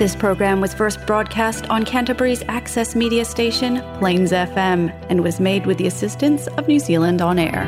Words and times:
This 0.00 0.16
program 0.16 0.62
was 0.62 0.72
first 0.72 1.06
broadcast 1.06 1.68
on 1.68 1.84
Canterbury's 1.84 2.42
access 2.48 2.96
media 2.96 3.22
station, 3.26 3.82
Plains 3.98 4.32
FM, 4.32 4.88
and 5.10 5.22
was 5.22 5.38
made 5.38 5.66
with 5.66 5.76
the 5.76 5.86
assistance 5.86 6.46
of 6.56 6.66
New 6.66 6.78
Zealand 6.78 7.20
On 7.28 7.38
Air. 7.48 7.64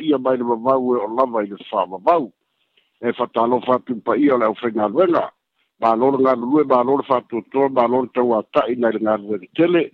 e 0.00 0.12
o 0.50 1.14
lava 1.14 1.38
i 1.44 2.32
e 3.00 3.12
fatalo 3.12 3.60
fa 3.60 3.78
tu 3.78 3.94
pa 4.04 4.14
io 4.16 4.36
la 4.36 4.48
ofenga 4.48 4.88
venga 4.88 5.32
ma 5.80 5.94
non 5.94 6.14
nga 6.20 6.34
lue 6.36 6.64
ma 6.64 6.82
non 6.82 7.02
fa 7.02 7.22
tutto 7.26 7.68
ma 7.70 7.86
non 7.86 8.10
te 8.10 8.20
wa 8.20 8.44
ta 8.52 8.64
ina 8.68 8.90
le 8.90 8.98
nga 9.00 9.16
le 9.16 9.38
tele 9.54 9.90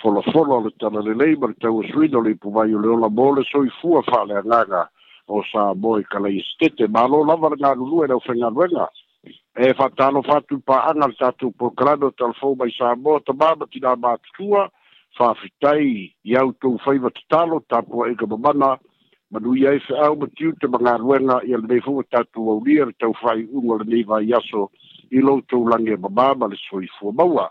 folo 0.00 0.20
folo 0.30 0.60
le 0.64 0.70
tana 0.76 1.00
le 1.00 1.14
lei 1.14 1.34
ma 1.36 1.48
te 1.58 1.68
wa 1.68 1.82
swido 1.88 2.20
pu 2.38 2.50
vai 2.52 2.68
le 2.68 2.96
la 2.98 3.08
bole 3.08 3.42
so 3.50 3.64
i 3.64 3.70
fu 3.80 3.96
a 3.96 4.02
fa 4.02 4.24
le 4.24 4.42
nga 4.44 4.90
o 5.26 5.42
sa 5.50 5.72
boi 5.74 6.00
e 6.02 6.04
kala 6.04 6.28
i 6.28 6.40
stete 6.44 6.88
ma 6.88 7.06
non 7.06 7.26
la 7.26 7.36
nga 7.36 7.72
lue 7.74 8.06
la 8.06 8.14
ofenga 8.16 8.50
venga 8.50 8.86
e 9.54 9.72
fatalo 9.74 10.20
fa 10.20 10.42
tu 10.42 10.60
pa 10.60 10.84
ana 10.90 11.06
le 11.06 11.14
tatu 11.16 11.52
po 11.56 11.72
grado 11.74 12.12
tal 12.12 12.34
fo 12.34 12.54
mai 12.54 12.70
sa 12.76 12.94
bo 12.96 13.18
to 13.20 13.32
ma 13.32 13.56
ti 13.70 13.78
da 13.78 13.96
ma 13.96 14.12
tua 14.36 14.70
fa 15.16 15.32
fitai 15.32 16.14
io 16.20 16.54
tu 16.60 16.76
fai 16.84 16.98
va 16.98 17.08
tatalo 17.08 17.64
tapua 17.66 18.08
e 18.10 18.14
ka 18.14 18.26
babana 18.26 18.76
manuia 19.32 19.72
e 19.72 19.80
fe'aumatiu 19.80 20.52
te 20.60 20.66
magaluega 20.68 21.40
ia 21.48 21.56
lenei 21.58 21.80
fo'u 21.80 22.00
e 22.02 22.06
tatou 22.12 22.50
aulia 22.52 22.84
le 22.84 22.92
taufai'uga 23.00 23.78
lenei 23.80 24.04
vaiaso 24.04 24.66
i 25.10 25.20
loutou 25.24 25.64
lage 25.72 25.96
mamā 25.96 26.34
ma 26.36 26.46
le 26.52 26.56
soifua 26.68 27.12
maua 27.16 27.48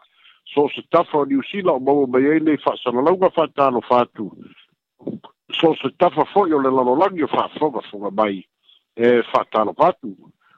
so 0.54 0.68
o 0.68 0.70
se 0.70 0.84
tafa 0.94 1.18
o 1.26 1.26
niusila 1.26 1.74
o 1.74 1.80
maua 1.80 2.08
mai 2.08 2.26
ai 2.34 2.40
nei 2.40 2.58
fa'asalalauga 2.62 3.30
fa'atalofa 3.38 4.00
atu 4.06 4.28
so 5.58 5.72
o 5.72 5.76
se 5.82 5.90
tafa 5.98 6.26
fo'i 6.34 6.54
o 6.54 6.60
le 6.62 6.70
lalolagi 6.70 7.24
o 7.26 7.32
fa'afogafoga 7.34 8.12
mai 8.22 8.46
e 8.96 9.24
fa'atalofa 9.34 9.88
atu 9.96 10.14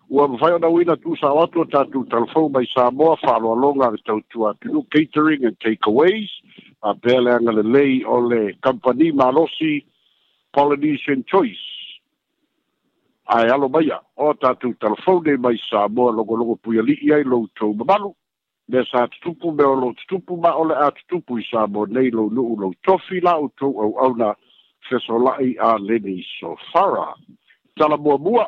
ua 0.09 0.27
tu 0.27 0.45
ona 0.45 0.67
uina 0.69 0.97
tusao 0.99 1.39
atu 1.43 1.61
o 1.63 1.65
tatou 1.65 2.03
talafou 2.11 2.49
mai 2.51 2.65
samoa 2.73 3.15
fa'aloaloga 3.23 3.91
le 3.95 4.21
tua 4.29 4.53
catering 4.91 5.45
and 5.45 5.57
takeaways 5.63 6.29
a 6.83 6.93
pea 6.95 7.21
lei 7.21 8.03
o 8.03 8.19
le 8.19 8.53
company 8.61 9.11
malosi 9.11 9.85
Polynesian 10.53 11.23
choice. 11.25 11.63
Ai 13.25 13.49
alo 13.49 13.69
mai 13.71 13.89
a, 13.91 13.99
o 14.19 14.33
tātou 14.37 14.75
telefone 14.83 15.37
mai 15.39 15.55
sā 15.63 15.85
moa 15.89 16.11
logo 16.13 16.35
longo 16.37 16.57
pui 16.61 16.77
ali 16.81 16.97
ai 17.15 17.23
lou 17.25 17.45
tau 17.57 17.73
mamalu. 17.73 18.11
Me 18.69 18.83
sā 18.87 19.05
tutupu 19.13 19.53
me 19.55 19.65
o 19.65 19.73
lou 19.79 19.93
tutupu 20.01 20.37
ma 20.43 20.51
ole 20.59 20.75
a 20.77 20.89
tutupu 20.97 21.39
i 21.41 21.45
sā 21.47 21.63
moa 21.71 21.87
nei 21.89 22.11
lou 22.13 22.29
nuu 22.35 22.57
lou 22.59 22.75
tofi 22.85 23.21
la 23.23 23.37
o 23.39 23.47
tau 23.59 23.73
au 23.85 23.95
au 24.05 24.17
na 24.19 24.33
fesolai 24.89 25.53
a 25.69 25.73
leni 25.79 26.17
so 26.35 26.55
fara. 26.71 27.07
Tala 27.79 27.97
mua 27.97 28.17
mua, 28.19 28.45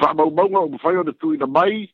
whamaumaunga 0.00 0.62
o 0.64 0.68
mwhai 0.72 0.96
o 1.02 1.02
na 1.08 1.12
tuina 1.12 1.46
mai, 1.46 1.90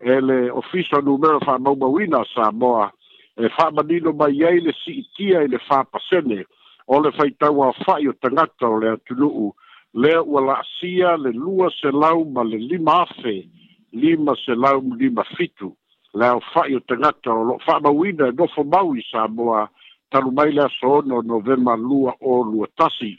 ele 0.00 0.38
ofisa 0.50 1.02
numero 1.04 1.40
fa 1.44 1.58
whamaumauina 1.58 2.22
sā 2.32 2.48
moa, 2.54 2.88
e 3.36 3.50
whamanino 3.58 4.14
mai 4.16 4.44
ai 4.48 4.60
le 4.64 4.72
si 4.84 5.00
itia 5.02 5.42
i 5.44 5.48
le 5.50 5.58
fa 5.66 5.82
Whamanino 5.84 6.46
o 6.88 6.98
le 7.00 7.12
faitau 7.16 7.62
a 7.64 7.72
fai 7.84 8.06
o 8.08 8.12
tangata 8.12 8.66
o 8.68 8.78
le 8.80 8.88
atunuu 8.94 9.52
lea 9.94 10.22
ua 10.22 10.40
laasia 10.40 11.16
le 11.16 11.32
lua 11.32 11.70
se 11.70 11.90
lau 11.90 12.24
ma 12.24 12.42
le 12.42 12.58
lima 12.58 13.02
afe 13.02 13.46
lima 13.92 14.34
se 14.44 14.54
lau 14.54 14.82
lima 14.98 15.24
fitu 15.36 15.74
lea 16.14 16.36
o 16.36 16.40
fai 16.52 16.74
o 16.74 16.80
tangata 16.80 17.30
o 17.32 17.44
lo 17.44 17.58
faamauina 17.66 18.28
e 18.28 18.32
nofo 18.32 18.64
mau 18.64 18.94
i 18.96 19.02
sa 19.10 19.26
moa 19.28 19.68
talu 20.10 20.32
mai 20.32 20.50
le 20.52 20.62
aso 20.64 20.90
ona 20.98 21.14
o 21.14 21.22
novema 21.22 21.76
lua 21.76 22.14
o 22.20 22.42
lua 22.42 22.66
tasi 22.76 23.14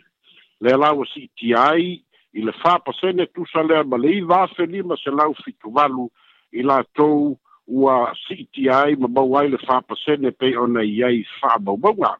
lea 0.62 0.78
lau 0.78 1.02
a 1.04 1.06
e 1.06 1.10
siitia 1.14 1.64
ai 1.72 2.04
i 2.34 2.42
le 2.42 2.52
fapasene 2.64 3.26
tusa 3.34 3.64
lea 3.64 3.84
ma 3.84 3.98
le 3.98 4.12
iva 4.18 4.44
afe 4.44 4.66
lima 4.66 4.96
se 4.98 5.10
lau 5.12 5.34
fitu 5.46 5.72
valu 5.72 6.10
i 6.52 6.62
latou 6.62 7.40
ua 7.68 8.12
siitia 8.28 8.82
ai 8.84 8.96
ma 8.96 9.08
mau 9.08 9.38
ai 9.40 9.48
le 9.50 9.58
fapasene 9.58 10.32
pei 10.32 10.56
ona 10.58 10.84
i 10.84 11.04
ai 11.04 11.24
faamaumauga 11.40 12.18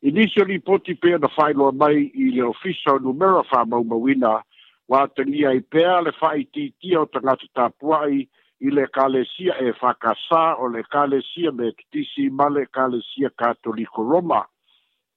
Initially 0.00 0.60
poti 0.60 0.94
pe 0.94 1.10
na 1.18 1.26
final 1.36 1.72
mai 1.72 1.98
i 2.14 2.26
le 2.34 2.44
official 2.46 3.00
numero 3.06 3.42
fa 3.42 3.64
mau 3.64 3.82
mawina 3.82 4.32
wa 4.88 5.06
tangi 5.16 5.42
ai 5.46 5.58
pe 5.72 5.82
le 6.04 6.12
fai 6.20 6.44
ti 6.54 6.70
ti 6.80 6.94
o 6.96 7.02
tanga 7.04 7.34
tapuai 7.54 8.28
i 8.66 8.70
le 8.70 8.84
kalesia 8.94 9.52
e 9.66 9.72
fakasa 9.80 10.44
o 10.62 10.66
le 10.74 10.82
kalesia 10.92 11.50
me 11.58 11.66
tisi 11.90 12.24
male 12.38 12.62
kalesia 12.76 13.30
katoliko 13.40 14.00
roma 14.10 14.40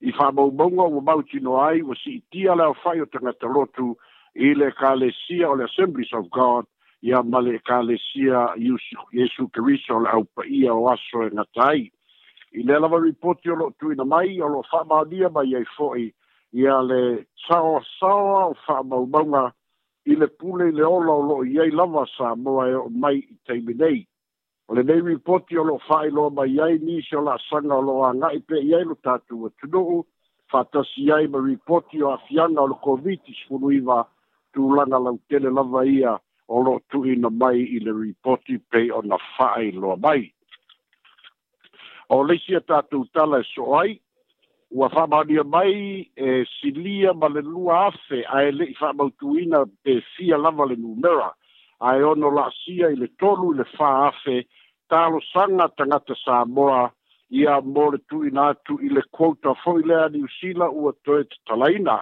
i 0.02 0.10
fa 0.16 0.26
mau 0.36 0.50
mau 0.50 0.90
o 0.96 1.00
mau 1.08 1.20
tino 1.30 1.52
ai 1.68 1.80
o 1.86 1.94
si 1.94 2.14
ti 2.34 2.48
ala 2.48 2.64
o 2.74 2.74
fai 2.82 2.98
o 3.06 3.06
tanga 3.12 3.32
talotu 3.40 3.88
i 4.34 4.48
le 4.58 4.68
kalesia 4.82 5.44
o 5.54 5.54
le 5.54 5.64
assemblies 5.70 6.12
of 6.12 6.24
god 6.30 6.64
ia 7.06 7.22
male 7.22 7.56
kalesia 7.70 8.38
yesu 9.14 9.44
kriso 9.54 10.02
la 10.02 10.18
upa 10.26 10.42
ia 10.44 10.74
o 10.74 10.88
aso 10.94 11.22
e 11.22 11.28
ngatai. 11.34 11.80
i 12.54 12.62
le 12.68 12.78
lava 12.78 12.98
ripoti 13.00 13.48
o 13.50 13.54
loo 13.56 13.70
tuina 13.80 14.04
mai 14.04 14.36
o 14.40 14.46
lo 14.48 14.60
loo 14.60 14.66
fa'amālia 14.70 15.28
mai 15.32 15.54
ai 15.56 15.64
fo'i 15.76 16.10
ia 16.52 16.80
le 16.88 17.24
sao 17.46 17.80
sao 17.98 18.50
o 18.52 18.54
fa'amaumauga 18.66 19.44
i 20.04 20.16
le 20.20 20.26
pule 20.28 20.68
le 20.72 20.84
ola 20.84 21.12
o 21.14 21.22
lo'o 21.28 21.44
i 21.48 21.58
ai 21.64 21.70
lava 21.72 22.04
sa 22.16 22.34
moa 22.36 22.66
mai 22.90 23.22
te 23.46 23.56
minei 23.64 24.02
o 24.68 24.74
le 24.76 24.82
nei 24.84 25.00
ripoti 25.00 25.56
o 25.56 25.64
lo 25.64 25.78
ripoti 25.80 26.10
o 26.12 26.18
lo 26.18 26.28
mai 26.30 26.58
ai 26.60 26.78
nisi 26.82 27.16
o 27.16 27.22
la'asaga 27.24 27.72
o 27.78 27.86
lo'o 27.88 28.04
aga'i 28.10 28.42
pe 28.48 28.60
i 28.68 28.74
ai 28.76 28.84
lo 28.84 28.94
tatou 29.02 29.48
atunu'u 29.48 30.04
fa'atasi 30.52 31.08
ai 31.16 31.26
ma 31.32 31.40
ripoti 31.46 32.02
o 32.02 32.12
afiaga 32.12 32.60
o 32.62 32.66
le 32.68 33.16
tu 33.24 33.32
sefuluiva 33.32 33.98
lau 34.56 35.02
lautele 35.04 35.48
lava 35.48 35.86
ia 35.86 36.18
o 36.48 36.60
lo'o 36.60 36.84
tu'ina 36.90 37.30
mai 37.30 37.64
i 37.64 37.80
le 37.80 37.96
ripoti 38.00 38.58
pe 38.60 38.92
o 38.92 39.00
pei 39.00 39.00
ona 39.00 39.16
lo 39.80 39.96
mai 39.96 40.32
o 42.14 42.22
le 42.28 42.34
sia 42.46 42.60
tatu 42.60 42.98
tala 43.16 43.38
e 43.40 43.44
so 43.54 43.72
ai, 43.80 43.92
ua 44.70 44.88
whamania 44.94 45.44
mai 45.44 46.10
e 46.28 46.44
silia 46.58 47.12
ma 47.14 47.28
le 47.28 47.40
lua 47.40 47.86
afe 47.88 48.18
a 48.36 48.42
e 48.48 48.52
le 48.58 48.66
i 48.72 48.74
whamautuina 48.80 49.62
pe 49.82 49.98
fia 50.12 50.36
lava 50.36 50.66
le 50.68 50.76
numera, 50.76 51.30
a 51.88 51.96
e 51.96 52.02
ono 52.12 52.30
la 52.38 52.48
sia 52.58 52.90
i 52.92 52.96
le 53.02 53.08
tolu 53.20 53.54
i 53.54 53.58
le 53.62 53.66
wha 53.78 53.90
afe, 54.10 54.36
talo 54.90 55.20
sanga 55.32 55.66
tangata 55.78 56.14
sa 56.24 56.44
moa 56.44 56.92
i 57.40 57.46
a 57.48 57.56
more 57.64 57.96
tu 58.10 58.22
i 58.28 58.28
i 58.28 58.88
le 58.92 59.02
quota 59.10 59.54
foilea 59.64 60.08
ni 60.12 60.20
usila 60.28 60.68
ua 60.68 60.92
toe 61.04 61.24
te 61.24 61.36
talaina. 61.48 61.96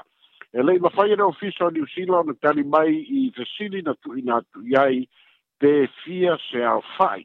E 0.50 0.59
le 0.66 0.75
ima 0.77 0.91
whai 0.97 1.10
ere 1.15 1.22
ni 1.71 1.81
usila 1.87 2.19
ona 2.19 2.34
tali 2.42 2.62
mai 2.66 2.91
i 3.19 3.31
vesili 3.31 3.82
na 3.87 3.94
tu 4.03 4.16
i 4.19 4.22
iai, 4.75 5.06
pe 5.60 5.87
fia 6.03 6.34
se 6.50 6.65
a 6.66 6.81
whai 6.98 7.22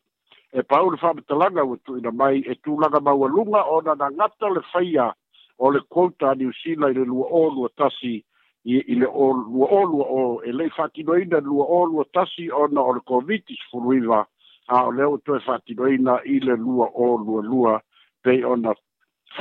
e 0.55 0.61
pau 0.63 0.89
le 0.89 0.97
whamitalanga 1.01 1.63
o 1.67 1.75
tu 1.83 1.97
ina 1.99 2.11
mai 2.15 2.39
e 2.47 2.53
tu 2.55 2.71
tūlanga 2.71 3.01
maualunga 3.03 3.61
o 3.75 3.81
na 3.83 3.93
na 3.99 4.07
ngata 4.09 4.47
le 4.55 4.61
whaia 4.71 5.09
o 5.59 5.69
le 5.71 5.81
kouta 5.91 6.31
ni 6.39 6.45
usila 6.47 6.87
i 6.91 6.93
le 6.95 7.03
lua 7.03 7.27
o 7.27 7.41
lua 7.55 7.67
tasi 7.75 8.13
i, 8.63 8.77
i 8.79 8.95
le 8.95 9.05
o 9.09 9.27
lua 9.33 9.67
o 9.67 9.81
lua 9.91 10.05
o 10.07 10.21
e 10.47 10.53
lei 10.55 10.71
whatinoina 10.77 11.39
lua 11.43 11.65
o 11.65 11.79
lua 11.91 12.05
tasi 12.13 12.47
o 12.51 12.67
na 12.67 12.81
o 12.81 12.93
le 12.95 13.01
COVID-19 13.03 13.67
furuiva 13.71 14.21
a 14.67 14.85
o 14.85 14.91
leo 14.91 15.17
tue 15.25 15.41
whatinoina 15.47 16.21
i 16.23 16.39
le 16.39 16.55
lua 16.55 16.87
o 16.93 17.17
lua 17.17 17.41
lua 17.43 17.75
pei 18.23 18.43
o 18.43 18.55
na 18.55 18.71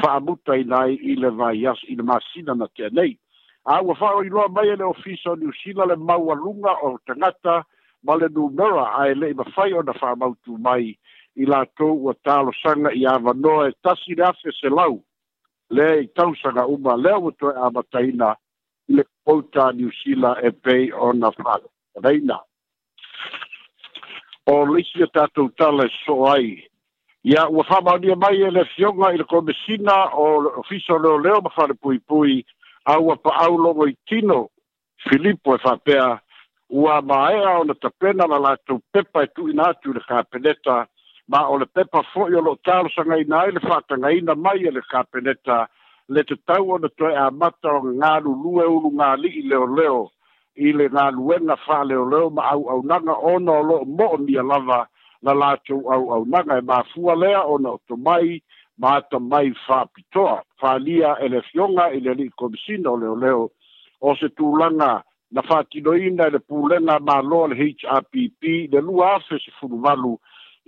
whamuta 0.02 0.58
i 0.58 0.64
nai 0.64 0.98
i 0.98 1.14
le 1.14 1.30
vai 1.30 1.62
as 1.66 1.78
i 1.86 1.94
le 1.94 2.02
masina 2.02 2.58
na 2.58 2.66
tia 2.74 2.90
nei. 2.90 3.14
A 3.70 3.78
ua 3.82 3.94
whao 4.00 4.24
i 4.26 4.34
loa 4.34 4.48
mai 4.50 4.66
e 4.68 4.76
le 4.76 4.92
ni 5.38 5.46
usila 5.48 5.86
le 5.86 5.96
maualunga 5.96 6.74
o 6.82 6.98
tangata 7.06 7.60
i 7.62 7.73
ma 8.04 8.14
le 8.20 8.28
numera 8.28 8.84
ae 9.00 9.14
le'i 9.14 9.34
mafai 9.34 9.72
ona 9.72 9.92
fa'amautumai 9.96 10.88
i 11.42 11.46
latou 11.50 11.96
ua 12.06 12.14
talosaga 12.24 12.92
i 13.00 13.04
avanoa 13.08 13.66
e 13.68 13.72
tasi 13.82 14.14
le 14.14 14.22
afe 14.28 14.52
selau 14.60 15.00
lea 15.70 15.96
i 16.04 16.08
tausaga 16.16 16.66
uma 16.74 16.96
lea 16.96 17.16
ua 17.18 17.32
toe 17.40 17.54
amataina 17.66 18.34
i 18.88 18.98
le 19.00 19.04
kouta 19.24 19.70
niusila 19.74 20.36
e 20.48 20.50
pei 20.62 20.90
ona 20.92 21.30
fa'alenaina 21.40 22.38
o 24.52 24.54
leisi 24.74 25.02
e 25.02 25.08
tatou 25.14 25.48
tala 25.58 25.88
e 25.88 25.92
so'o 26.04 26.28
ai 26.32 26.50
ia 27.24 27.48
ua 27.48 27.64
fa'amaonia 27.70 28.16
mai 28.26 28.42
e 28.48 28.50
le 28.52 28.66
afioga 28.68 29.14
i 29.14 29.18
le 29.22 29.24
komesina 29.24 29.94
o 30.12 30.26
ofisa 30.60 30.92
o 30.94 30.98
leoleo 31.00 31.40
ma 31.40 31.50
fa'alepuipui 31.56 32.44
aua 32.84 33.16
pa'au 33.16 33.56
logo 33.58 33.88
i 33.88 33.96
tino 34.06 34.48
filipo 35.08 35.56
e 35.56 35.58
fa'apea 35.58 36.20
ua 36.70 37.02
maea 37.02 37.58
ona 37.58 37.74
pena 37.98 38.26
la 38.26 38.38
latou 38.38 38.80
pepa 38.92 39.22
e 39.22 39.26
tu 39.26 39.32
tuuina 39.34 39.64
atu 39.68 39.90
i 39.90 39.94
le 39.94 40.00
kapeneta 40.00 40.86
ma 41.28 41.38
o 41.48 41.56
le 41.58 41.66
pepa 41.74 41.98
fo 42.02 42.20
foʻi 42.24 42.34
o 42.38 42.40
loo 42.40 42.56
talosagaina 42.64 43.36
ai 43.40 43.50
le 43.52 44.20
na 44.22 44.34
mai 44.34 44.60
e 44.68 44.70
le 44.70 44.80
kapeneta 44.90 45.68
le 46.14 46.22
tau 46.46 46.70
ona 46.74 46.88
toe 46.98 47.16
amata 47.24 47.68
o 47.76 47.80
galulu 48.02 48.50
e 48.62 48.66
ulugali'i 48.76 49.42
leoleo 49.48 50.02
i 50.56 50.68
le 50.78 50.86
na 50.94 51.02
galuega 51.10 51.80
oleo 52.04 52.30
ma 52.36 52.42
au 52.52 52.62
auaunaga 52.70 53.12
ona 53.32 53.52
o 53.52 53.62
loo 53.68 53.82
moʻonia 53.98 54.42
lava 54.50 54.80
na 55.24 55.32
latou 55.40 55.80
auaunaga 55.94 56.54
e 56.60 56.82
fua 56.92 57.14
lea 57.22 57.40
ona 57.54 57.68
oto 57.76 57.94
mai 58.06 58.28
ma 58.80 58.88
ata 58.96 59.18
mai 59.30 59.48
fa 59.66 59.78
faalia 60.60 61.10
fa 61.14 61.24
e 61.24 61.28
lia 61.30 61.42
fioga 61.50 61.84
i 61.96 62.00
le 62.04 62.10
alii 62.10 62.32
komisina 62.40 62.88
o 62.90 62.96
oleo 63.16 63.42
o 64.06 64.10
se 64.20 64.28
tulaga 64.36 64.90
leo 64.92 65.13
na 65.34 65.42
faatinoina 65.42 66.28
i 66.28 66.30
le 66.30 66.38
pulega 66.38 67.00
māloa 67.02 67.48
le 67.50 67.56
happ 67.82 68.14
le 68.72 68.80
lua 68.80 69.14
afe 69.18 69.38
sefulu 69.42 69.80
valu 69.86 70.12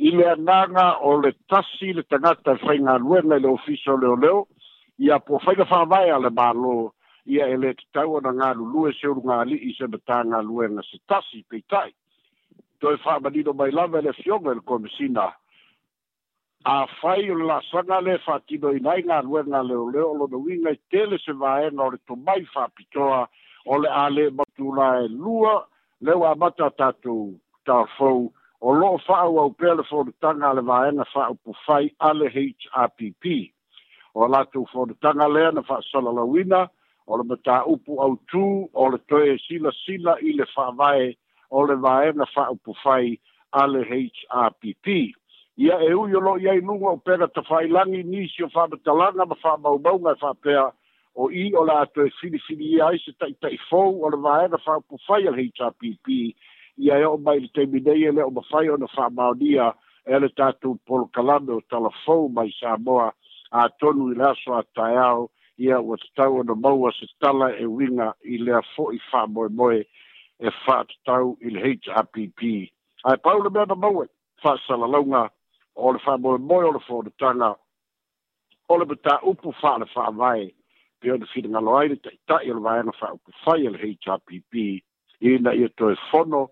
i 0.06 0.10
le 0.10 0.26
anaga 0.30 0.86
o 1.06 1.12
le 1.22 1.30
tasi 1.48 1.92
le 1.94 2.02
tagata 2.02 2.56
e 2.56 2.60
faigaluega 2.66 3.38
i 3.38 3.44
le 3.44 3.48
ofisa 3.52 3.94
o 3.94 3.96
leoleo 4.02 4.40
ia 4.98 5.20
po 5.22 5.38
faiga 5.44 5.64
fa'avae 5.70 6.10
a 6.10 6.18
le 6.18 6.34
mālō 6.40 6.74
ia 7.36 7.46
e 7.50 7.56
lē 7.62 7.70
tatau 7.78 8.18
ona 8.18 8.32
galulue 8.34 8.90
se 8.98 9.06
ulugāli'i 9.06 9.70
se 9.78 9.86
matagaluega 9.86 10.82
se 10.90 10.98
tasi 11.06 11.44
peita'i 11.48 11.94
toe 12.82 12.98
fa'amanino 13.06 13.54
mai 13.54 13.70
lava 13.70 14.02
e 14.02 14.08
le 14.10 14.16
fioga 14.18 14.50
i 14.50 14.58
le 14.58 14.66
komisina 14.66 15.30
afai 16.74 17.30
o 17.30 17.38
le 17.38 17.46
la'asaga 17.54 18.00
le 18.08 18.18
faatinoina 18.26 18.96
ai 18.98 19.06
galuega 19.08 19.62
leoleo 19.70 20.10
lona 20.18 20.42
uiga 20.42 20.74
i 20.74 20.82
tele 20.90 21.22
se 21.22 21.32
vaega 21.46 21.82
o 21.86 21.90
le 21.94 22.02
tomai 22.10 22.42
fa'apitoa 22.50 23.28
o 23.66 23.76
le 23.78 23.88
a 23.88 24.08
le 24.10 24.26
e 24.28 25.08
lua 25.08 25.66
le 26.00 26.12
wa 26.14 26.34
mata 26.34 26.70
tatu 26.78 27.34
tafou 27.66 28.32
o 28.62 28.72
loo 28.72 28.98
fa'au 29.06 29.38
au 29.40 29.50
pea 29.58 29.74
le 29.74 29.82
fonotaga 29.90 30.46
a 30.50 30.54
le 30.56 30.62
vaega 30.70 31.04
fa'aupufai 31.12 31.84
a 31.98 32.10
le 32.14 32.26
happ 32.74 33.00
o 34.14 34.22
latou 34.32 34.64
fonotaga 34.72 35.26
lea 35.34 35.50
na 35.54 35.62
fa'asalalauina 35.68 36.60
o 37.10 37.16
le 37.18 37.24
mataupu 37.30 37.92
autū 38.04 38.68
o 38.72 38.88
le 38.90 38.98
toe 39.08 39.38
silasila 39.48 40.14
i 40.22 40.30
le 40.38 40.44
fa'avae 40.54 41.06
o 41.50 41.66
le 41.66 41.74
vaega 41.84 42.24
fa'aupufai 42.34 43.18
a 43.52 43.66
le 43.66 43.82
happ 43.88 44.62
ia 45.56 45.76
e 45.80 45.90
ui 45.94 46.14
o 46.16 46.20
loo 46.20 46.36
iai 46.38 46.60
luga 46.60 46.86
o 46.88 46.96
pega 46.96 47.26
tafailagi 47.28 48.02
nisi 48.02 48.44
o 48.44 48.48
fa'amatalaga 48.48 49.26
ma 49.26 49.34
fa'amaumauga 49.34 50.10
e 50.12 50.20
fa'apea 50.22 50.62
fa 50.70 50.74
o 51.16 51.30
i 51.32 51.46
o 51.58 51.62
la 51.64 51.78
to 51.94 52.04
e 52.06 52.10
sili 52.20 52.38
sili 52.46 52.66
ia 52.76 52.86
i 52.94 52.98
se 52.98 53.12
tai 53.20 53.32
tai 53.40 53.56
fau 53.70 53.92
o 54.04 54.08
le 54.12 54.18
vae 54.24 54.48
na 54.52 54.58
whaupu 54.66 54.98
whai 55.06 55.22
al 55.28 55.38
HRPP 55.60 56.08
i 56.84 56.90
a 56.94 56.98
eo 57.04 57.16
mai 57.16 57.38
le 57.44 57.48
teimi 57.54 57.80
nei 57.86 58.04
ele 58.08 58.22
o 58.22 58.30
mawhai 58.36 58.68
o 58.74 58.76
na 58.76 58.86
wha 58.96 59.04
maonia 59.18 59.72
e 60.04 60.18
le 60.22 60.28
tatu 60.28 60.76
polo 60.86 61.06
kalame 61.14 61.52
o 61.52 61.60
tala 61.70 61.90
fau 62.04 62.28
mai 62.36 62.50
Samoa 62.60 63.08
a 63.50 63.60
tonu 63.80 64.12
i 64.12 64.18
laso 64.22 64.52
a 64.60 64.62
tai 64.76 64.94
au 65.10 65.30
i 65.64 65.72
a 65.76 65.78
ua 65.80 65.96
tau 66.16 66.36
o 66.40 66.42
na 66.48 66.54
maua 66.64 66.92
se 66.98 67.06
tala 67.20 67.48
e 67.64 67.66
winga 67.76 68.08
i 68.34 68.36
lea 68.44 68.60
fo 68.74 68.92
i 68.98 69.00
wha 69.08 69.20
moe 69.34 69.48
moe 69.58 69.80
e 70.38 70.48
wha 70.64 70.76
tau 71.06 71.36
i 71.40 71.48
le 71.50 71.60
HRPP. 71.80 72.40
Ai 73.08 73.16
paula 73.24 73.50
mea 73.50 73.64
na 73.64 73.74
maua 73.74 74.04
wha 74.44 74.52
salalonga 74.66 75.22
o 75.74 75.92
le 75.92 75.98
wha 76.06 76.14
moe 76.24 76.38
moe 76.38 76.64
o 76.68 76.72
le 76.76 76.80
fo 76.86 77.00
o 77.00 77.06
le 77.08 77.12
tanga 77.18 77.50
o 78.68 78.76
le 78.78 78.84
buta 78.84 79.16
upu 79.30 79.48
wha 79.62 79.72
le 79.80 79.86
wha 79.94 80.08
pe 81.00 81.10
ona 81.12 81.26
fiigalo 81.30 81.76
ai 81.78 81.88
le 81.92 81.96
taʻitaʻi 81.96 82.50
o 82.50 82.54
le 82.56 82.60
vaega 82.66 82.92
faaupufai 83.00 83.66
a 83.68 83.70
le 83.70 83.78
hpp 83.84 84.82
ina 85.20 85.52
ia 85.54 85.68
toe 85.78 85.94
fono 86.10 86.42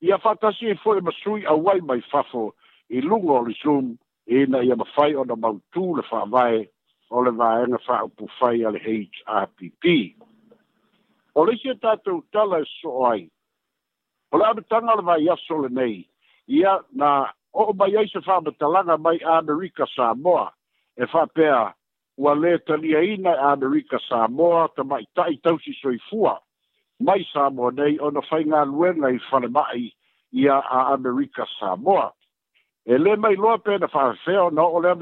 ia 0.00 0.18
faatasi 0.24 0.66
ai 0.66 0.72
e 0.76 0.80
foʻi 0.84 1.00
ma 1.02 1.12
sui 1.22 1.46
au 1.52 1.68
ai 1.72 1.80
mai 1.88 2.00
fafo 2.10 2.44
i 2.90 3.00
luga 3.00 3.32
o 3.38 3.44
le 3.48 3.54
zum 3.62 3.96
ina 4.38 4.62
ia 4.66 4.76
mafai 4.80 5.12
ona 5.22 5.34
mautū 5.44 5.84
le 5.98 6.02
faavae 6.10 6.68
o 7.10 7.22
le 7.26 7.30
vaega 7.40 7.78
faaupufai 7.86 8.64
a 8.68 8.74
le 8.76 8.80
hpp 8.86 9.82
o 11.34 11.44
le 11.48 11.52
isi 11.58 11.70
e 11.74 11.80
tatou 11.82 12.22
tala 12.32 12.62
e 12.66 12.68
soo 12.74 13.02
ai 13.10 13.24
o 14.32 14.38
le 14.38 14.44
amataga 14.50 14.92
o 14.92 14.96
le 15.00 15.08
vaiaso 15.10 15.58
lenei 15.64 16.06
ia 16.46 16.78
na 16.92 17.32
oo 17.54 17.72
mai 17.74 17.92
ai 17.98 18.06
se 18.14 18.20
faamatalaga 18.28 18.98
mai 19.06 19.18
amerika 19.38 19.86
samoa 19.96 20.52
e 20.96 21.06
faapea 21.06 21.74
ua 22.18 22.32
lē 22.34 22.58
taliaina 22.66 23.30
e 23.32 23.38
amerika 23.48 23.98
samoa 24.08 24.68
tamaʻitaʻi 24.76 25.36
tausi 25.42 25.72
soifua 25.80 26.32
mai 27.06 27.22
samoa 27.32 27.70
nei 27.76 27.92
faina 28.00 28.20
faigaluega 28.30 29.08
i 29.08 29.18
falemaʻi 29.30 29.84
ia 30.42 30.56
amerika 30.94 31.46
samoa 31.58 32.08
e 32.92 32.98
lē 33.04 33.14
mai 33.26 33.36
loa 33.42 33.58
pe 33.58 33.78
na 33.78 33.86
faafea 33.94 34.42
ona 34.48 34.62
o'o 34.66 34.80
lea 34.86 34.94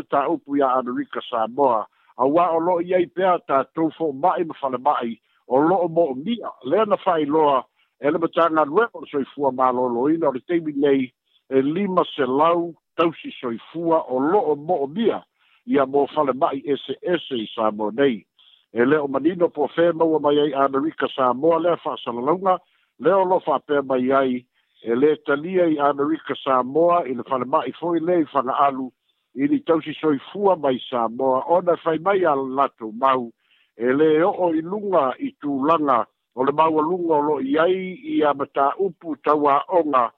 iā 0.58 0.68
amerika 0.82 1.20
samoa 1.30 1.78
auā 2.18 2.44
o 2.56 2.58
lo'o 2.66 2.80
iai 2.90 3.06
pea 3.16 3.38
tatou 3.48 3.88
fo'oma'i 3.96 4.44
ma 4.50 4.78
mai 4.78 5.16
o 5.48 5.60
lo'o 5.68 5.88
mo'omia 5.88 6.50
lea 6.68 6.84
na 6.84 6.98
loa 7.36 7.64
e 8.00 8.10
le 8.10 8.18
matagaluega 8.18 8.92
o 8.92 9.00
le 9.00 9.08
soifua 9.14 9.50
malōlōina 9.56 10.26
o 10.28 10.32
le 10.36 10.40
taimi 10.48 10.72
nei 10.84 11.12
e 11.48 11.62
lima 11.62 12.04
selau 12.16 12.74
tausi 12.96 13.32
soifua 13.40 14.04
o 14.12 14.18
lo'o 14.20 14.86
mia. 14.86 15.24
ia 15.66 15.86
mo 15.86 16.06
fale 16.14 16.32
mai 16.32 16.62
ese 16.64 16.94
ese 17.02 17.34
i 17.34 17.46
Samoa 17.54 17.90
nei. 17.94 18.24
E 18.72 18.84
leo 18.84 19.06
manino 19.08 19.48
po 19.48 19.66
fe 19.68 19.92
maua 19.92 20.18
mai 20.20 20.38
ai 20.38 20.52
Amerika 20.52 21.06
Samoa 21.16 21.58
lea 21.60 21.76
fa 21.76 21.96
salalonga, 22.04 22.58
leo 22.98 23.24
lo 23.24 23.40
fa 23.40 23.58
pe 23.58 23.82
mai 23.82 24.10
ai, 24.12 24.46
e 24.82 24.94
le 24.94 25.16
talia 25.26 25.66
i 25.66 25.78
Amerika 25.78 26.34
Samoa 26.34 27.04
i 27.08 27.14
le 27.14 27.22
fale 27.22 27.44
mai 27.44 27.72
foi 27.72 27.98
lei 28.00 28.24
fanga 28.24 28.54
alu, 28.66 28.86
i 29.34 29.46
ni 29.48 29.58
tausi 29.66 29.92
soi 29.94 30.18
fua 30.30 30.56
mai 30.56 30.78
Samoa, 30.90 31.42
ona 31.50 31.76
fai 31.76 31.98
mai 31.98 32.24
al 32.24 32.48
lato 32.56 32.90
mau, 33.02 33.30
e 33.76 33.92
le 33.92 34.22
o 34.22 34.52
i 34.54 34.60
lunga 34.62 35.14
i 35.18 35.30
tū 35.42 35.66
langa, 35.66 36.06
o 36.34 36.44
le 36.44 36.52
maua 36.52 36.82
lunga 36.82 37.14
o 37.18 37.22
lo 37.22 37.36
i 37.40 37.58
ai 37.58 37.76
i 38.14 38.22
a 38.22 38.32
mata 38.34 38.70
upu 38.78 39.16
tawa 39.24 39.64
onga 39.68 40.10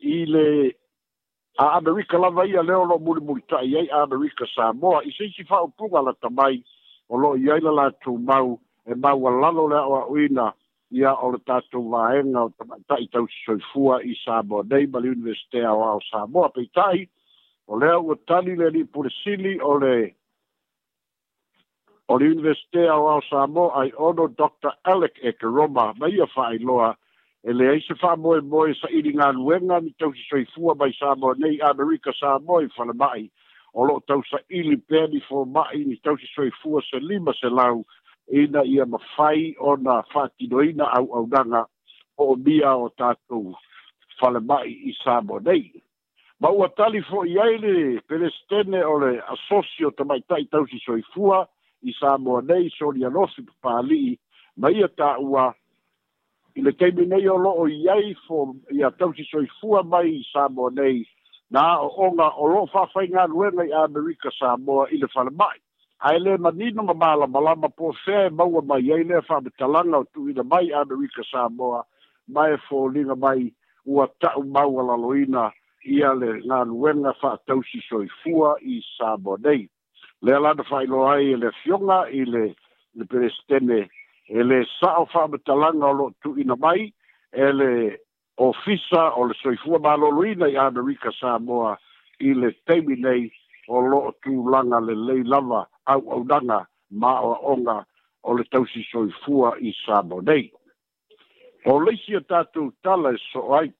i 0.00 0.24
le 0.26 0.74
a 1.58 1.64
America 1.78 2.16
lava 2.18 2.46
ia 2.46 2.62
leo 2.62 2.84
lo 2.84 2.98
muri 2.98 3.20
muri 3.20 3.42
tai 3.48 3.74
ai 3.76 3.88
a 3.90 4.02
America 4.06 4.46
Samoa 4.54 5.02
i 5.04 5.10
sisi 5.12 5.44
fa 5.44 5.58
o 5.66 5.68
punga 5.68 6.00
la 6.00 6.12
tamai 6.14 6.62
o 7.10 7.18
lo 7.18 7.34
ia 7.34 7.56
ila 7.58 7.72
la 7.72 7.90
tu 7.90 8.14
mau 8.18 8.60
e 8.86 8.94
mau 8.94 9.26
a 9.26 9.30
lalo 9.42 9.66
le 9.68 9.76
o 9.82 9.94
a 9.98 10.06
uina 10.10 10.52
ia 10.94 11.12
o 11.18 11.32
le 11.34 11.38
tatu 11.46 11.82
vaenga 11.90 12.44
o 12.46 12.52
tamai 12.58 13.06
tau 13.10 13.26
soifua 13.44 13.98
i 14.06 14.14
Samoa 14.24 14.62
nei 14.70 14.86
ma 14.86 14.98
li 15.02 15.08
universite 15.10 15.64
a 15.66 15.72
o 15.74 15.98
Samoa 16.10 16.48
pei 16.54 16.70
tai 16.70 17.08
o 17.66 17.74
leo 17.76 18.06
o 18.06 18.14
tani 18.14 18.54
le 18.56 18.70
li 18.70 18.84
pulisili 18.86 19.58
o 19.58 19.74
le 19.82 20.14
o 22.06 22.18
le 22.22 22.26
universite 22.38 22.86
a 22.88 22.94
o 23.02 23.18
Samoa 23.26 23.82
ai 23.82 23.90
ono 23.96 24.28
Dr. 24.30 24.78
Alec 24.86 25.18
Ekeroma 25.24 25.90
mai 25.98 26.14
ia 26.14 26.26
fa 26.30 26.54
loa 26.62 26.94
ele 27.44 27.68
ai 27.70 27.80
se 27.80 27.94
fa 27.94 28.16
moe 28.16 28.40
moe 28.40 28.72
sa 28.74 28.88
i 28.90 29.00
ringa 29.02 29.32
luenga 29.32 29.80
ni 29.80 29.92
tau 29.98 30.12
si 30.12 30.22
soi 30.30 30.44
fua 30.54 30.74
mai 30.74 30.92
sa 30.98 31.14
moe 31.14 31.34
nei 31.38 31.58
Amerika 31.62 32.12
sa 32.12 32.38
moe 32.38 32.66
whana 32.76 32.94
mai 32.94 33.30
o 33.74 33.84
lo 33.86 34.00
tau 34.06 34.22
sa 34.30 34.38
i 34.50 34.62
li 34.66 34.76
pēni 34.76 35.20
fō 35.28 35.44
mai 35.54 35.84
ni 35.86 35.96
tau 36.04 36.16
si 36.18 36.26
soi 36.34 36.50
fua 36.62 36.82
se 36.82 36.98
lima 37.00 37.32
se 37.38 37.48
lau 37.48 37.84
ina 38.42 38.62
ia 38.66 38.84
mawhai 38.86 39.54
o 39.58 39.76
na 39.76 40.02
whātino 40.12 40.64
ina 40.70 40.84
au 40.98 41.06
au 41.14 41.26
nanga 41.30 41.62
o 42.18 42.34
mia 42.36 42.72
o 42.76 42.90
tātou 42.98 43.54
whale 44.20 44.40
mai 44.40 44.74
i 44.74 44.92
sa 45.02 45.20
moe 45.22 45.38
nei 45.40 45.70
ma 46.40 46.50
ua 46.50 46.66
tali 46.74 47.00
fō 47.06 47.22
i 47.26 47.38
aile 47.44 48.00
pelestene 48.10 48.82
o 48.82 48.98
le 49.04 49.12
asosio 49.36 49.90
ta 49.94 50.02
mai 50.04 50.18
tai 50.28 50.42
tau 50.50 50.66
si 50.66 50.78
soi 50.82 51.02
fua 51.14 51.44
i 51.86 51.94
sa 52.00 52.16
moe 52.18 52.42
nei 52.50 52.66
so 52.76 52.90
ni 52.92 53.04
anosi 53.06 53.46
pāli 53.62 54.18
ma 54.56 54.74
ia 54.74 54.88
tā 54.90 55.14
ua 55.22 55.52
i 56.58 56.62
le 56.62 56.72
teimi 56.74 57.04
nei 57.06 57.28
o 57.30 57.36
loo 57.38 57.66
iai 57.70 58.14
fo 58.26 58.40
ia 58.74 58.88
tausi 58.98 59.22
soifua 59.28 59.82
mai 59.86 60.08
i 60.18 60.22
samoa 60.30 60.70
nei 60.74 61.04
na 61.54 61.62
aʻooga 61.82 62.26
o 62.44 62.48
loo 62.50 62.66
faafaigaluega 62.72 63.66
i 63.70 63.74
amerika 63.84 64.30
samoa 64.38 64.86
i 64.92 64.98
le 64.98 65.06
falemaʻi 65.14 65.60
ae 66.10 66.18
lē 66.24 66.34
manino 66.42 66.82
ma 66.88 66.94
malamalama 66.98 67.70
po 67.78 67.92
fea 68.04 68.24
e 68.26 68.30
maua 68.34 68.62
mai 68.66 68.82
ai 68.96 69.04
lea 69.06 69.22
faametalaga 69.28 70.00
o 70.00 70.04
tuuina 70.10 70.42
mai 70.44 70.72
amerika 70.80 71.22
samoa 71.30 71.84
ma 72.34 72.48
e 72.50 72.56
foliga 72.68 73.14
mai 73.16 73.52
ua 73.86 74.08
taʻu 74.20 74.42
maua 74.52 74.82
laloina 74.90 75.50
ia 75.84 76.10
le 76.14 76.40
galuega 76.48 77.14
faatausi 77.20 77.80
soifua 77.88 78.56
i 78.66 78.82
samoa 78.96 79.38
nei 79.46 79.68
lea 80.22 80.40
lana 80.42 80.66
faailoa 80.70 81.12
ai 81.14 81.32
e 81.36 81.36
le 81.36 81.52
afioga 81.54 82.02
i 82.10 82.24
le 82.24 82.44
le 82.98 83.04
peresetene 83.06 83.86
ele 84.28 84.64
sa 84.80 84.98
o 85.00 85.06
fa 85.06 85.26
betalanga 85.28 85.90
lo 85.92 86.12
tu 86.22 86.36
ina 86.40 86.56
mai 86.56 86.92
ele 87.32 87.96
ofisa 88.36 89.12
o 89.16 89.24
le 89.24 89.34
soifua 89.34 89.78
maloloina 89.78 90.48
i 90.48 90.56
amerika 90.56 91.10
samoa 91.20 91.76
i 92.20 92.34
le 92.34 92.52
taimi 92.66 92.96
nei 92.96 93.32
o 93.68 93.80
loo 93.80 94.12
tulaga 94.22 94.80
le 94.80 94.94
lei 94.94 95.22
lava 95.24 95.66
auaunaga 95.86 96.66
ma 97.00 97.20
oaoga 97.20 97.84
o 98.22 98.36
le 98.36 98.44
tausi 98.52 98.84
soifua 98.92 99.54
i 99.60 99.72
samo 99.86 100.20
nei 100.20 100.52
o 101.64 101.78
leisi 101.80 102.16
a 102.16 102.20
tatou 102.20 102.72
tala 102.82 103.14
e 103.16 103.18
so 103.32 103.40
o 103.40 103.54
ai 103.56 103.72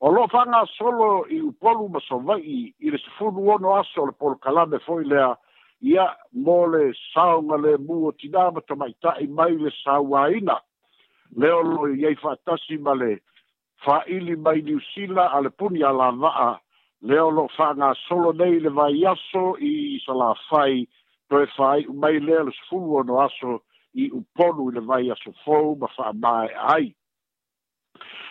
o 0.00 0.10
loo 0.10 0.28
faagasolo 0.28 1.26
i 1.30 1.40
upolu 1.42 1.88
ma 1.88 2.00
sovai 2.00 2.72
i 2.78 2.90
le 2.90 2.98
sefulu 2.98 3.50
ono 3.50 3.74
aso 3.74 4.02
o 4.02 4.06
le 4.06 4.12
polokalame 4.12 4.78
foi 4.86 5.04
lea 5.04 5.34
ia 5.82 6.14
mo 6.32 6.66
le 6.66 6.92
saoga 7.14 7.56
le 7.56 7.76
mu 7.80 8.06
o 8.08 8.12
tinā 8.12 8.50
ma 8.52 8.60
tamaitaʻi 8.60 9.28
mai 9.32 9.56
le 9.56 9.70
sauāina 9.82 10.58
leolo 11.36 11.86
iai 11.96 12.14
faatasi 12.20 12.76
ma 12.84 12.92
le 12.92 13.16
faaili 13.84 14.36
mai 14.36 14.60
niusila 14.60 15.28
a 15.32 15.40
le 15.40 15.48
puni 15.50 15.80
alava'a 15.82 16.60
leolo 17.00 17.48
faagasolo 17.56 18.32
nei 18.36 18.60
le 18.60 18.68
vaiaso 18.76 19.44
i 19.56 19.96
salafai 20.04 20.84
toe 21.30 21.46
faaiʻu 21.56 21.96
mai 21.96 22.20
lea 22.20 22.42
le 22.44 22.52
sufulu 22.60 22.96
ono 23.00 23.20
aso 23.24 23.62
i 23.96 24.10
uponu 24.12 24.68
i 24.70 24.74
le 24.76 24.80
vaiaso 24.84 25.32
fou 25.46 25.76
ma 25.80 25.88
faamāeʻa 25.96 26.76
ai 26.76 26.92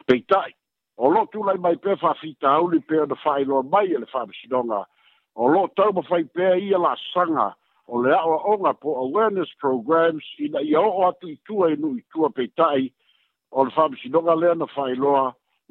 peitaʻi 0.06 0.54
o 1.02 1.10
lo'o 1.10 1.26
tulai 1.34 1.58
mai 1.58 1.76
pea 1.82 1.96
faafitauli 1.98 2.80
pe 2.86 3.02
ona 3.08 3.16
faailoa 3.26 3.64
mai 3.74 3.88
e 3.94 3.98
le 3.98 4.06
faamasinoga 4.06 4.86
o 5.40 5.48
lo 5.48 5.68
tau 5.78 5.92
ma 5.96 6.04
fai 6.10 6.24
pē 6.36 6.48
i 6.60 6.70
la 6.86 6.92
sanga 7.02 7.46
o 7.88 8.02
le 8.04 8.12
awa 8.16 8.38
onga 8.54 8.74
po 8.84 8.96
awareness 9.06 9.54
programs 9.64 10.26
i 10.46 10.50
na 10.56 10.60
i 10.60 10.74
o 10.80 10.88
atu 11.08 11.30
i 11.32 11.38
tua 11.48 11.70
i 11.72 11.78
nui 11.84 12.04
tua 12.16 12.30
pe 12.40 12.48
tai 12.60 12.90
o 13.52 13.64
le 13.68 13.72
whamisi 13.78 14.12
nonga 14.16 14.36
lea 14.42 14.56
na 14.64 14.68
fai 14.74 14.98
loa 15.04 15.24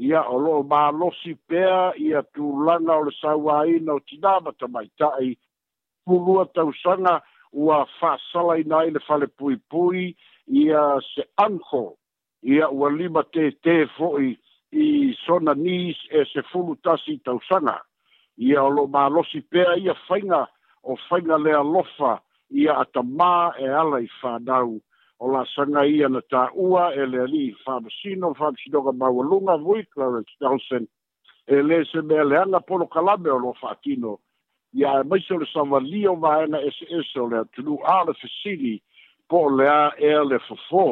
ia 0.08 0.22
o 0.34 0.38
lo 0.46 0.54
ma 0.70 0.86
losi 1.00 1.34
pēa 1.52 1.82
i 2.06 2.14
tu 2.34 2.48
langa 2.68 2.96
o 2.96 3.04
le 3.08 3.12
saua 3.20 3.58
i 3.68 3.76
na 3.84 3.98
o 4.00 4.04
tinamata 4.08 4.70
mai 4.76 4.88
tai 5.02 5.36
pulua 6.06 6.46
tau 6.56 6.72
sanga 6.82 7.18
ua 7.52 7.84
sala 8.00 8.56
i 8.62 8.64
nai 8.72 8.88
le 8.96 9.04
fale 9.08 9.28
pui 9.38 9.60
pui 9.70 10.14
ia 10.64 10.82
se 11.12 11.28
anko 11.44 11.84
ia 12.56 12.72
ua 12.72 12.88
lima 12.96 13.20
te 13.36 13.50
te 13.64 13.76
fo 13.98 14.14
i 14.28 14.32
i 14.72 14.86
sona 15.26 15.52
nis 15.54 16.00
e 16.18 16.24
se 16.32 16.40
fulu 16.52 16.76
tasi 16.84 17.18
tau 17.24 17.36
sanga 17.50 17.76
ia 18.38 18.62
o 18.62 18.68
lo 18.70 18.86
ma 18.86 19.08
malosi 19.10 19.40
pea 19.52 19.72
ia 19.84 19.94
fainga 20.08 20.46
o 20.84 20.96
fainga 21.08 21.36
le 21.44 21.52
alofa 21.62 22.12
ia 22.50 22.72
atamā 22.82 23.32
e 23.64 23.66
ala 23.82 23.98
i 24.00 24.80
o 25.20 25.26
la 25.32 25.42
sanga 25.54 25.82
ia 25.96 26.08
na 26.08 26.20
tā 26.30 26.42
ua 26.54 26.92
e 26.94 27.04
le 27.10 27.18
ali 27.26 27.44
i 27.50 27.56
fāmasino 27.64 28.30
fāmasinoga 28.38 28.92
maualuga 29.00 29.56
vui 29.66 29.82
clarence 29.92 30.36
nelson 30.40 30.86
e 31.48 31.54
lē 31.68 31.78
se 31.90 32.00
mea 32.08 32.24
leaga 32.24 32.60
polo 32.68 32.86
kalame 32.86 33.30
o 33.30 33.38
lo 33.38 33.52
faatino 33.60 34.18
ia 34.72 35.00
e 35.00 35.04
maise 35.10 35.34
o 35.34 35.38
le 35.42 35.46
savali 35.54 36.06
o 36.06 36.14
vaega 36.22 36.58
eseese 36.68 37.18
o 37.24 37.26
le 37.30 37.36
atunū 37.42 37.74
a 37.94 37.96
le 38.06 38.12
fesili 38.20 38.74
po 39.28 39.38
o 39.48 39.54
leā 39.58 39.82
ea 40.08 40.22
le 40.30 40.38
fofō 40.46 40.86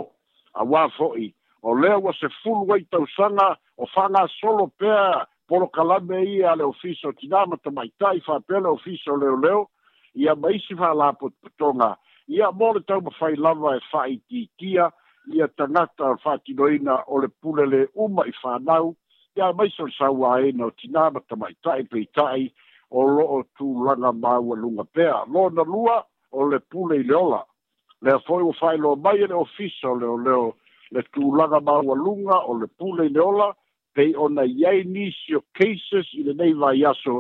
a 0.58 0.62
fo'i 0.98 1.28
o 1.62 1.70
lea 1.74 1.96
ua 2.02 2.12
se 2.20 2.28
fulu 2.42 2.72
ai 2.74 2.82
tausaga 2.90 3.54
o 3.78 3.84
fanasolo 3.94 4.66
pea 4.80 5.26
polo 5.48 5.66
kalame 5.66 6.22
i 6.24 6.42
ale 6.42 6.64
ofiso 6.64 7.10
tina 7.20 7.46
mata 7.46 7.70
mai 7.76 7.88
tai 8.00 8.20
fa 8.26 8.34
pele 8.48 8.68
ofiso 8.68 9.16
leo 9.16 9.36
leo 9.44 9.66
i 10.22 10.28
a 10.28 10.34
maisi 10.34 10.74
fa 10.74 10.94
la 10.94 11.12
potonga 11.12 11.90
i 12.36 12.42
a 12.42 12.48
mole 12.58 12.80
tau 12.86 13.00
ma 13.00 13.10
fai 13.18 13.36
lava 13.36 13.76
e 13.76 13.80
fa 13.90 14.06
i 14.10 14.16
titia 14.28 14.90
i 15.34 15.42
a 15.42 15.48
tangata 15.48 16.16
fa 16.22 16.38
tinoina 16.44 17.02
o 17.12 17.20
le 17.22 17.28
pulele 17.28 17.86
uma 17.94 18.26
i 18.26 18.32
fa 18.42 18.58
nau 18.58 18.94
i 19.36 19.40
a 19.40 19.52
maisi 19.52 19.82
le 19.82 19.90
sau 19.98 20.24
a 20.26 20.40
e 20.42 20.52
no 20.52 20.70
tina 20.78 21.10
mata 21.10 21.36
mai 21.36 21.54
tai 21.62 21.82
pe 21.90 22.06
tai 22.14 22.42
o 22.90 23.00
lo 23.06 23.24
o 23.38 23.42
tu 23.58 23.66
langa 23.86 24.12
maua 24.12 24.54
lunga 24.56 24.84
pea 24.94 25.22
lo 25.32 25.48
na 25.50 25.62
lua 25.62 26.02
o 26.32 26.48
le 26.50 26.58
pule 26.70 26.96
i 26.98 27.02
leola 27.06 27.42
le 28.02 28.10
a 28.12 28.18
foi 28.26 28.42
o 28.42 28.52
fai 28.52 28.76
lo 28.78 28.96
mai 28.96 29.22
e 29.22 29.26
le 29.26 29.34
ofiso 29.34 29.94
leo 29.94 30.16
leo 30.26 30.54
le 30.92 31.02
tu 31.14 31.30
langa 31.38 31.60
maua 31.60 31.94
lunga 31.94 32.36
o 32.50 32.58
le 32.60 32.66
pule 32.78 33.06
i 33.06 33.12
leola 33.14 33.54
pe 33.96 34.10
ona 34.24 34.42
yai 34.44 34.82
ni 34.84 35.06
sio 35.16 35.40
cases 35.56 36.08
i 36.20 36.22
le 36.28 36.34
nei 36.36 36.52
vai 36.60 36.80
aso 36.90 37.14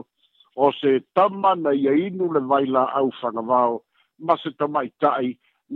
o 0.56 0.66
se 0.80 0.90
tama 1.16 1.54
na 1.64 1.70
ia 1.82 1.92
inu 2.08 2.26
le 2.36 2.40
vai 2.50 2.66
la 2.76 2.82
au 2.98 3.08
whangavao 3.20 3.74
ma 4.26 4.34
se 4.42 4.50
tamai 4.58 4.88
tai 5.00 5.26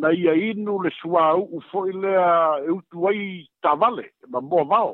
na 0.01 0.09
ia 0.23 0.33
inu 0.51 0.75
le 0.85 0.91
sua 1.01 1.23
au 1.33 1.47
u 1.57 1.61
foi 1.71 1.93
le 2.03 2.13
a 2.33 2.35
eh, 2.61 2.67
e 2.69 2.71
utuai 2.79 3.23
tavale 3.65 4.07
ma 4.33 4.41
mua 4.51 4.65
vao 4.73 4.93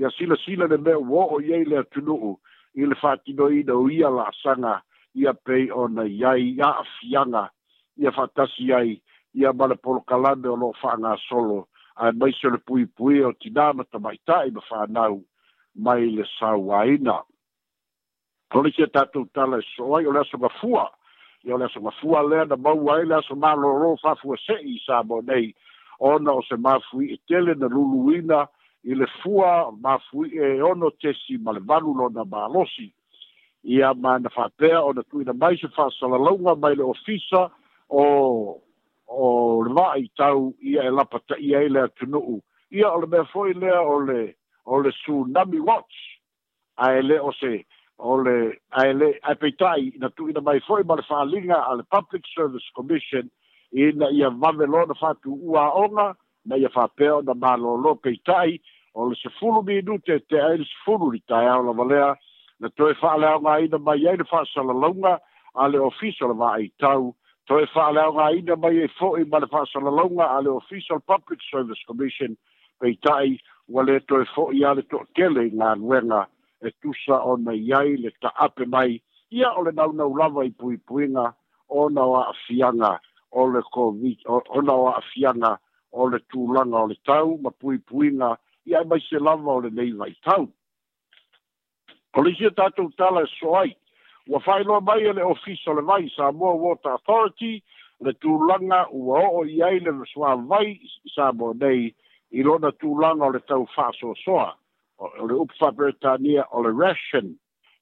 ia 0.00 0.10
sila 0.16 0.36
sila 0.44 0.66
le 0.72 0.78
mea 0.86 0.98
uo 0.98 1.22
o 1.34 1.40
iei 1.46 1.64
le 1.70 1.78
atunuu 1.82 2.34
i 2.80 2.90
le 2.90 2.96
whatino 3.02 3.48
i 3.58 3.62
na 3.68 3.74
uia 3.84 4.10
la 4.16 4.24
asanga 4.34 4.74
ia 5.14 5.32
pe 5.46 5.56
ona 5.82 6.04
yai 6.22 6.56
a 6.66 6.74
afianga 6.82 7.44
ia 8.02 8.10
fatasi 8.18 8.66
yai 8.70 9.00
ia 9.38 9.52
male 9.54 9.76
polo 9.84 10.00
kalande 10.10 10.48
o 10.54 10.56
lo 10.62 10.74
whanga 10.82 11.14
solo 11.28 11.60
ai 12.00 12.12
mai 12.16 12.32
se 12.40 12.48
le 12.48 12.56
pui 12.58 12.86
pui 12.86 13.20
o 13.20 13.32
tina 13.32 13.72
ma 13.72 13.84
ta 13.84 13.98
mai 14.00 14.16
ta 14.24 14.42
i 14.46 14.50
mawhanau 14.50 15.20
mai 15.74 16.06
le 16.16 16.24
sawaina. 16.38 17.20
Kone 18.50 18.70
kia 18.72 18.86
tatou 18.88 19.26
tala 19.34 19.58
e 19.60 19.62
soai 19.76 20.06
o 20.08 20.12
lea 20.12 20.24
fua, 20.60 20.88
i 21.44 21.52
o 21.52 21.56
lea 21.58 21.68
sanga 21.68 21.90
fua 22.00 22.22
lea 22.22 22.44
na 22.46 22.56
mau 22.56 22.88
ai 22.90 23.04
lea 23.04 23.20
sa 23.28 23.34
malo 23.34 23.68
ro 23.82 23.96
fafua 24.00 24.36
se 24.40 24.56
i 24.66 24.80
sa 24.86 25.02
mo 25.02 25.20
nei, 25.20 25.52
ona 25.98 26.30
o 26.32 26.42
se 26.42 26.56
mafui 26.56 27.12
e 27.12 27.16
tele 27.28 27.54
na 27.54 27.68
luluina 27.68 28.48
i 28.82 28.94
le 28.94 29.06
fua 29.22 29.70
mafui 29.80 30.32
e 30.32 30.60
ono 30.62 30.90
tesi 30.90 31.36
ma 31.38 31.52
le 31.52 31.60
vanu 31.60 31.92
lo 31.94 32.08
na 32.08 32.24
malosi. 32.24 32.92
Ia 33.64 33.92
ma 33.94 34.16
na 34.18 34.30
fapea 34.32 34.80
o 34.82 34.92
na 34.92 35.02
tui 35.02 35.24
na 35.24 35.32
mai 35.36 35.56
se 35.60 35.68
fa 35.68 35.90
salalonga 35.92 36.56
mai 36.56 36.74
le 36.76 36.82
ofisa 36.82 37.50
o 37.92 38.60
o 39.10 39.62
le 39.64 39.74
vai 39.74 40.08
tau 40.16 40.54
ia 40.62 40.82
e 40.86 40.90
lapa 40.90 41.18
ta 41.28 41.34
ia 41.38 41.60
e 41.62 41.68
lea 41.68 41.88
tunu'u. 41.98 42.40
Ia 42.70 42.90
o 42.90 43.00
le 43.00 43.06
mea 43.06 43.24
foi 43.24 43.52
lea 43.52 43.82
o 43.82 43.98
le, 44.06 44.34
o 44.66 44.76
le 44.80 44.90
tsunami 44.90 45.60
watch. 45.60 45.96
A 46.78 46.92
ele 46.98 47.18
o 47.20 47.32
se, 47.32 47.64
o 47.98 48.16
le, 48.22 48.56
a 48.70 48.86
ele, 48.86 49.18
a 49.22 49.34
peitai, 49.34 49.92
na 49.98 50.08
tu 50.08 50.30
ina 50.30 50.40
mai 50.40 50.60
foi 50.66 50.82
ma 50.84 50.94
le 50.94 51.02
whaalinga 51.10 51.58
a 51.66 51.74
le 51.74 51.82
Public 51.90 52.24
Service 52.34 52.70
Commission, 52.76 53.28
ina 53.72 54.08
ia 54.10 54.30
mamelo 54.30 54.86
na 54.86 54.94
whatu 55.00 55.34
ua 55.34 55.74
onga, 55.74 56.14
na 56.46 56.56
ia 56.56 56.68
whapeo 56.72 57.20
na 57.22 57.56
lo 57.56 57.94
peitai, 57.96 58.60
o 58.94 59.10
le 59.10 59.14
se 59.16 59.28
fulu 59.38 59.62
minute 59.64 60.20
te 60.28 60.36
aile 60.40 60.64
se 60.64 60.76
fulu 60.84 61.10
li 61.12 61.20
tai 61.28 61.46
au 61.46 61.62
la 61.64 61.72
valea, 61.72 62.14
na 62.60 62.68
tu 62.68 62.86
e 62.88 62.94
whaalea 63.02 63.36
onga 63.36 63.60
ina 63.60 63.78
mai 63.78 64.00
aile 64.08 64.22
whaasala 64.32 64.72
launga, 64.72 65.18
a 65.54 65.68
le 65.68 65.78
ofiso 65.78 66.28
le 66.28 66.34
vaa 66.34 66.58
i 66.58 66.70
tau, 66.80 67.12
toe 67.48 67.64
whāleaogaina 67.74 68.56
mai 68.62 68.74
e 68.84 68.88
fo'i 68.98 69.24
ma 69.30 69.40
le 69.42 69.46
fa'asalalauga 69.52 70.26
a 70.36 70.40
le 70.42 70.50
official 70.58 71.00
public 71.00 71.40
service 71.50 71.82
commission 71.86 72.36
pei 72.80 72.96
ta'i 73.06 73.38
ua 73.68 73.84
lē 73.88 74.00
toe 74.10 74.24
fo'i 74.34 74.64
a 74.68 74.74
le 74.74 74.84
to'atele 74.90 75.44
i 75.48 75.52
galuega 75.60 76.20
e 76.66 76.72
tusa 76.82 77.20
ona 77.34 77.54
i 77.56 77.72
ai 77.80 77.96
le 78.04 78.12
ta'ape 78.24 78.66
mai 78.74 79.00
ia 79.40 79.52
o 79.56 79.62
le 79.64 79.72
naunau 79.72 80.12
lava 80.22 80.44
i 80.48 80.52
puipuiga 80.52 81.28
ona 81.82 82.02
o 82.12 82.16
a'afiaga 82.20 82.92
o 83.30 83.46
le 83.54 83.62
covid 83.76 84.26
ona 84.60 84.72
o 84.76 84.86
a'afiaga 84.92 85.54
o 85.92 86.06
le 86.12 86.20
o 86.36 86.86
le 86.92 86.96
tau 87.08 87.36
ma 87.42 87.50
puipuiga 87.50 88.34
ia 88.66 88.82
e 88.84 88.84
maise 88.84 89.18
lava 89.18 89.50
o 89.56 89.60
lenei 89.64 89.96
Tau. 90.24 90.48
o 92.14 92.18
le 92.22 92.50
tatou 92.50 92.90
tala 92.98 93.22
e 93.24 93.74
ua 94.30 94.38
whaeloa 94.46 94.80
mai 94.80 95.02
e 95.02 95.12
le 95.12 95.22
ofisa 95.24 95.72
le 95.74 95.82
vai 95.82 96.06
Water 96.16 96.92
Authority 96.92 97.62
le 98.02 98.12
tūlanga 98.22 98.86
ua 98.92 99.18
o 99.28 99.44
i 99.44 99.60
ai 99.62 99.80
le 99.80 99.92
swa 100.12 100.34
vai 100.52 100.78
Samoa 101.14 101.54
nei 101.60 101.92
i 102.38 102.42
lona 102.46 102.70
tūlanga 102.80 103.26
o 103.26 103.30
le 103.34 103.40
tau 103.50 103.66
whaso 103.76 104.14
o 104.28 105.26
le 105.26 105.34
upfa 105.42 105.72
Britannia 105.72 106.44
o 106.52 106.60
le 106.62 106.70
ration 106.78 107.32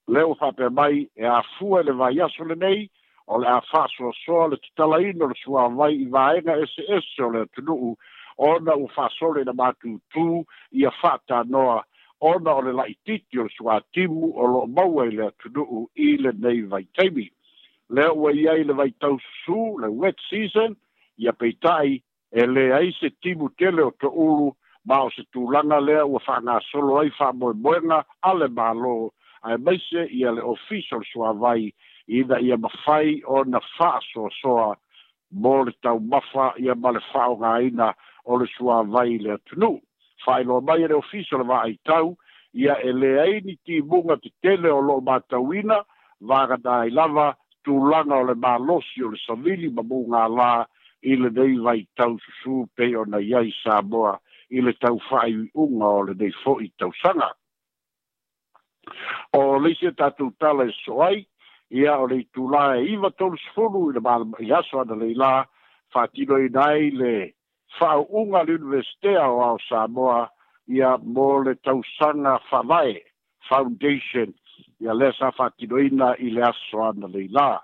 leo 0.06 0.32
whape 0.40 0.70
mai 0.80 1.04
e 1.16 1.24
a 1.26 1.42
fua 1.58 1.82
le 1.84 1.92
vai 2.00 2.16
o 2.18 3.36
le 3.38 3.46
a 3.52 3.60
whaso 3.72 4.48
le 4.48 4.56
tutala 4.56 5.00
ino 5.04 5.26
le 5.28 5.34
swa 5.44 5.68
vai 5.68 6.00
i 6.00 6.06
vaenga 6.08 6.56
SS 6.66 7.12
o 7.20 7.28
le 7.36 7.44
tunuu 7.54 7.94
ona 8.38 8.72
u 8.74 8.88
whasole 8.96 9.44
na 9.44 9.52
mātūtū 9.60 10.26
i 10.80 10.86
a 10.88 10.92
whata 11.02 11.44
ona 12.20 12.52
o 12.56 12.60
le 12.66 12.72
laʻitiiti 12.76 13.38
o 13.40 13.44
le 13.46 13.52
suātimu 13.56 14.30
o 14.34 14.46
lo'o 14.52 14.66
maua 14.76 15.04
i 15.08 15.12
le 15.16 15.26
atunu'u 15.28 15.82
i 16.06 16.16
lenei 16.22 16.62
vaitaimi 16.72 17.28
lea 17.94 18.10
ua 18.12 18.32
i 18.34 18.48
ai 18.50 18.64
le 18.66 18.74
vaitau 18.80 19.18
susū 19.26 19.78
le 19.82 19.88
wet 20.02 20.18
season 20.30 20.74
ia 21.16 21.32
peita'i 21.32 22.00
e 22.32 22.46
ai 22.78 22.90
se 22.98 23.10
timu 23.22 23.48
tele 23.58 23.82
o 23.90 23.92
to'ulu 24.00 24.50
ma 24.86 25.00
o 25.06 25.10
se 25.14 25.22
tulaga 25.32 25.78
lea 25.80 26.04
ua 26.06 26.20
fa'agasolo 26.26 26.98
ai 27.02 27.10
fa'amoemoega 27.18 28.00
a 28.22 28.34
le 28.34 28.48
mālō 28.58 28.94
ae 29.46 29.56
maise 29.56 30.08
ia 30.22 30.32
le 30.34 30.42
ofisa 30.42 30.96
o 30.98 31.00
le 31.04 31.08
suavai 31.12 31.70
ina 32.20 32.40
ia 32.50 32.56
mafai 32.56 33.20
ona 33.26 33.60
fa'asoasoa 33.78 34.72
mo 35.30 35.58
le 35.64 35.72
taumafa 35.82 36.54
ia 36.58 36.74
ma 36.74 36.90
le 36.90 37.00
fa'aogāina 37.12 37.92
o 38.24 38.38
le 38.42 38.46
suavai 38.56 39.08
i 39.14 39.18
le 39.18 39.32
atunuu 39.38 39.78
failo 40.24 40.60
mai 40.66 40.82
ere 40.82 40.94
ofiso 40.98 41.38
le 41.38 41.44
vaa 41.48 41.66
i 41.70 41.76
tau, 41.86 42.16
ia 42.52 42.76
e 42.82 42.92
le 42.92 43.18
aini 43.22 43.54
ti 43.64 43.80
munga 43.82 44.16
te 44.22 44.30
tele 44.42 44.68
o 44.70 44.80
loo 44.80 45.00
mātauina, 45.00 45.78
vaga 46.20 46.56
da 46.64 46.82
i 46.86 46.90
lava, 46.90 47.30
tu 47.62 47.78
langa 47.90 48.16
o 48.18 48.24
le 48.30 48.34
mālosi 48.34 49.02
o 49.04 49.10
le 49.14 49.20
savili 49.24 49.68
ma 49.70 49.82
munga 49.82 50.26
la, 50.28 50.50
i 51.02 51.16
le 51.16 51.30
dei 51.30 51.56
vai 51.58 51.86
tau 51.94 52.16
susu 52.24 52.66
peo 52.74 53.04
na 53.06 53.18
iai 53.22 53.52
sāboa, 53.62 54.16
i 54.56 54.62
le 54.64 54.72
tau 54.82 54.98
whai 55.08 55.34
unga 55.54 55.88
o 55.88 56.02
le 56.08 56.14
dei 56.18 56.32
fo 56.42 56.58
i 56.64 56.70
tau 56.78 56.90
sanga. 57.02 57.30
O 59.36 59.58
leisia 59.60 59.92
tātou 59.92 60.32
tala 60.40 60.64
e 60.64 60.72
soai, 60.82 61.20
ia 61.76 61.98
o 62.00 62.06
le 62.08 62.22
tu 62.34 62.48
la 62.50 62.74
e 62.80 62.86
iwa 62.94 63.10
tolu 63.12 63.36
sfuru 63.48 63.90
i 63.90 63.96
le 63.98 64.02
mālama 64.02 64.40
i 64.42 64.50
aso 64.60 64.80
ana 64.82 64.96
le 64.96 65.10
i 65.12 65.16
la, 65.20 65.32
fatino 65.92 66.38
i 66.40 66.48
nai 66.52 66.90
le 66.96 67.12
fau 67.78 68.06
unga 68.10 68.42
l'universite 68.44 69.14
a 69.18 69.28
o 69.28 69.58
Samoa 69.68 70.28
ia 70.68 70.96
mo 71.02 71.38
le 71.42 71.54
tausanga 71.64 72.38
Fawae 72.50 73.02
Foundation 73.48 74.32
ia 74.80 74.94
le 74.94 75.12
sa 75.18 75.30
fatidoina 75.30 76.14
i 76.18 76.30
le 76.30 76.42
asoana 76.48 77.10
leila. 77.12 77.60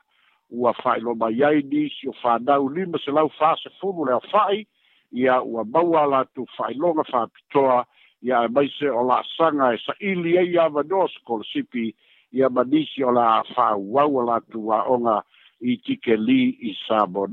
Ua 0.51 0.73
fai 0.83 1.01
lo 1.01 1.15
mai 1.15 1.41
ai 1.47 1.63
ni 1.63 1.89
si 1.89 2.09
o 2.09 2.13
fanau 2.23 2.69
lima 2.69 2.99
se 2.99 3.11
lau 3.11 3.29
fa 3.39 3.55
se 3.61 3.71
fumu 3.81 4.05
le 4.05 4.21
fai 4.31 4.67
ia 5.13 5.41
ua 5.43 5.65
maua 5.65 6.07
la 6.07 6.25
tu 6.35 6.47
fai 6.57 6.75
longa 6.75 7.05
fa 7.05 7.27
pitoa 7.27 7.85
ia 8.23 8.47
mai 8.49 8.69
se 8.79 8.89
o 8.89 9.03
la 9.05 9.23
sanga 9.37 9.73
e 9.75 9.79
sa 9.85 9.93
ili 10.01 10.37
e 10.37 10.45
ia 10.53 10.69
vanoas 10.69 11.17
kol 11.27 11.43
sipi 11.45 11.95
ia 12.33 12.49
manisi 12.49 13.03
o 13.05 13.11
la 13.11 13.43
fa 13.55 13.75
wau 13.77 14.25
la 14.29 14.41
tu 14.53 14.61
wa 14.69 14.85
onga 14.85 15.23
i 15.61 15.77
tike 15.79 16.17
li 16.17 16.55
i 16.69 16.77
Samoa 16.87 17.27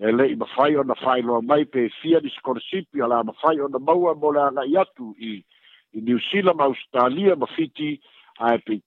e 0.00 0.10
le 0.16 0.24
i 0.32 0.36
mawhai 0.36 0.76
o 0.80 0.82
na 0.82 0.94
whai 1.04 1.20
loa 1.22 1.42
mai 1.42 1.64
pe 1.64 1.88
fia 2.00 2.18
ni 2.24 2.30
skorisipi 2.30 3.02
ala 3.04 3.18
a 3.20 3.24
mawhai 3.28 3.60
o 3.60 3.68
na 3.68 3.78
maua 3.78 4.14
mo 4.14 4.30
le 4.32 4.40
anga 4.48 4.62
i 4.64 4.76
atu 4.82 5.14
i, 5.18 5.32
i 5.92 6.00
New 6.00 6.18
Zealand, 6.30 6.60
a 8.38 8.54
e 8.54 8.58
pe 8.66 8.78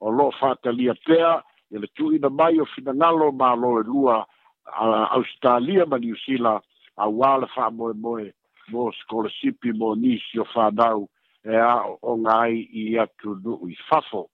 o 0.00 0.10
lo 0.10 0.30
whata 0.40 0.72
lia 0.74 0.94
pea 1.06 1.42
e 1.70 1.78
le 1.78 1.86
tui 1.94 2.18
na 2.18 2.28
mai 2.28 2.58
o 2.58 2.64
fina 2.64 2.90
ngalo 2.94 3.30
ma 3.32 3.54
lo 3.54 3.78
e 3.80 3.84
lua 3.86 4.26
a 4.72 5.14
Australia 5.18 5.86
ma 5.86 5.98
New 5.98 6.16
Zealand 6.26 6.60
a 6.96 7.08
wale 7.08 7.46
wha 7.56 7.70
moe 7.70 7.92
moe 7.94 8.32
mo 8.70 8.90
skorisipi 8.92 9.70
mo 9.72 9.94
nisi 9.94 10.40
o 10.40 10.46
whanau 10.54 11.06
e 11.46 11.54
a 11.54 11.78
o 12.02 12.16
ngai 12.26 12.66
i 12.74 12.98
atu 12.98 13.38
nu 13.44 13.58
i 13.70 13.76
fafo. 13.88 14.26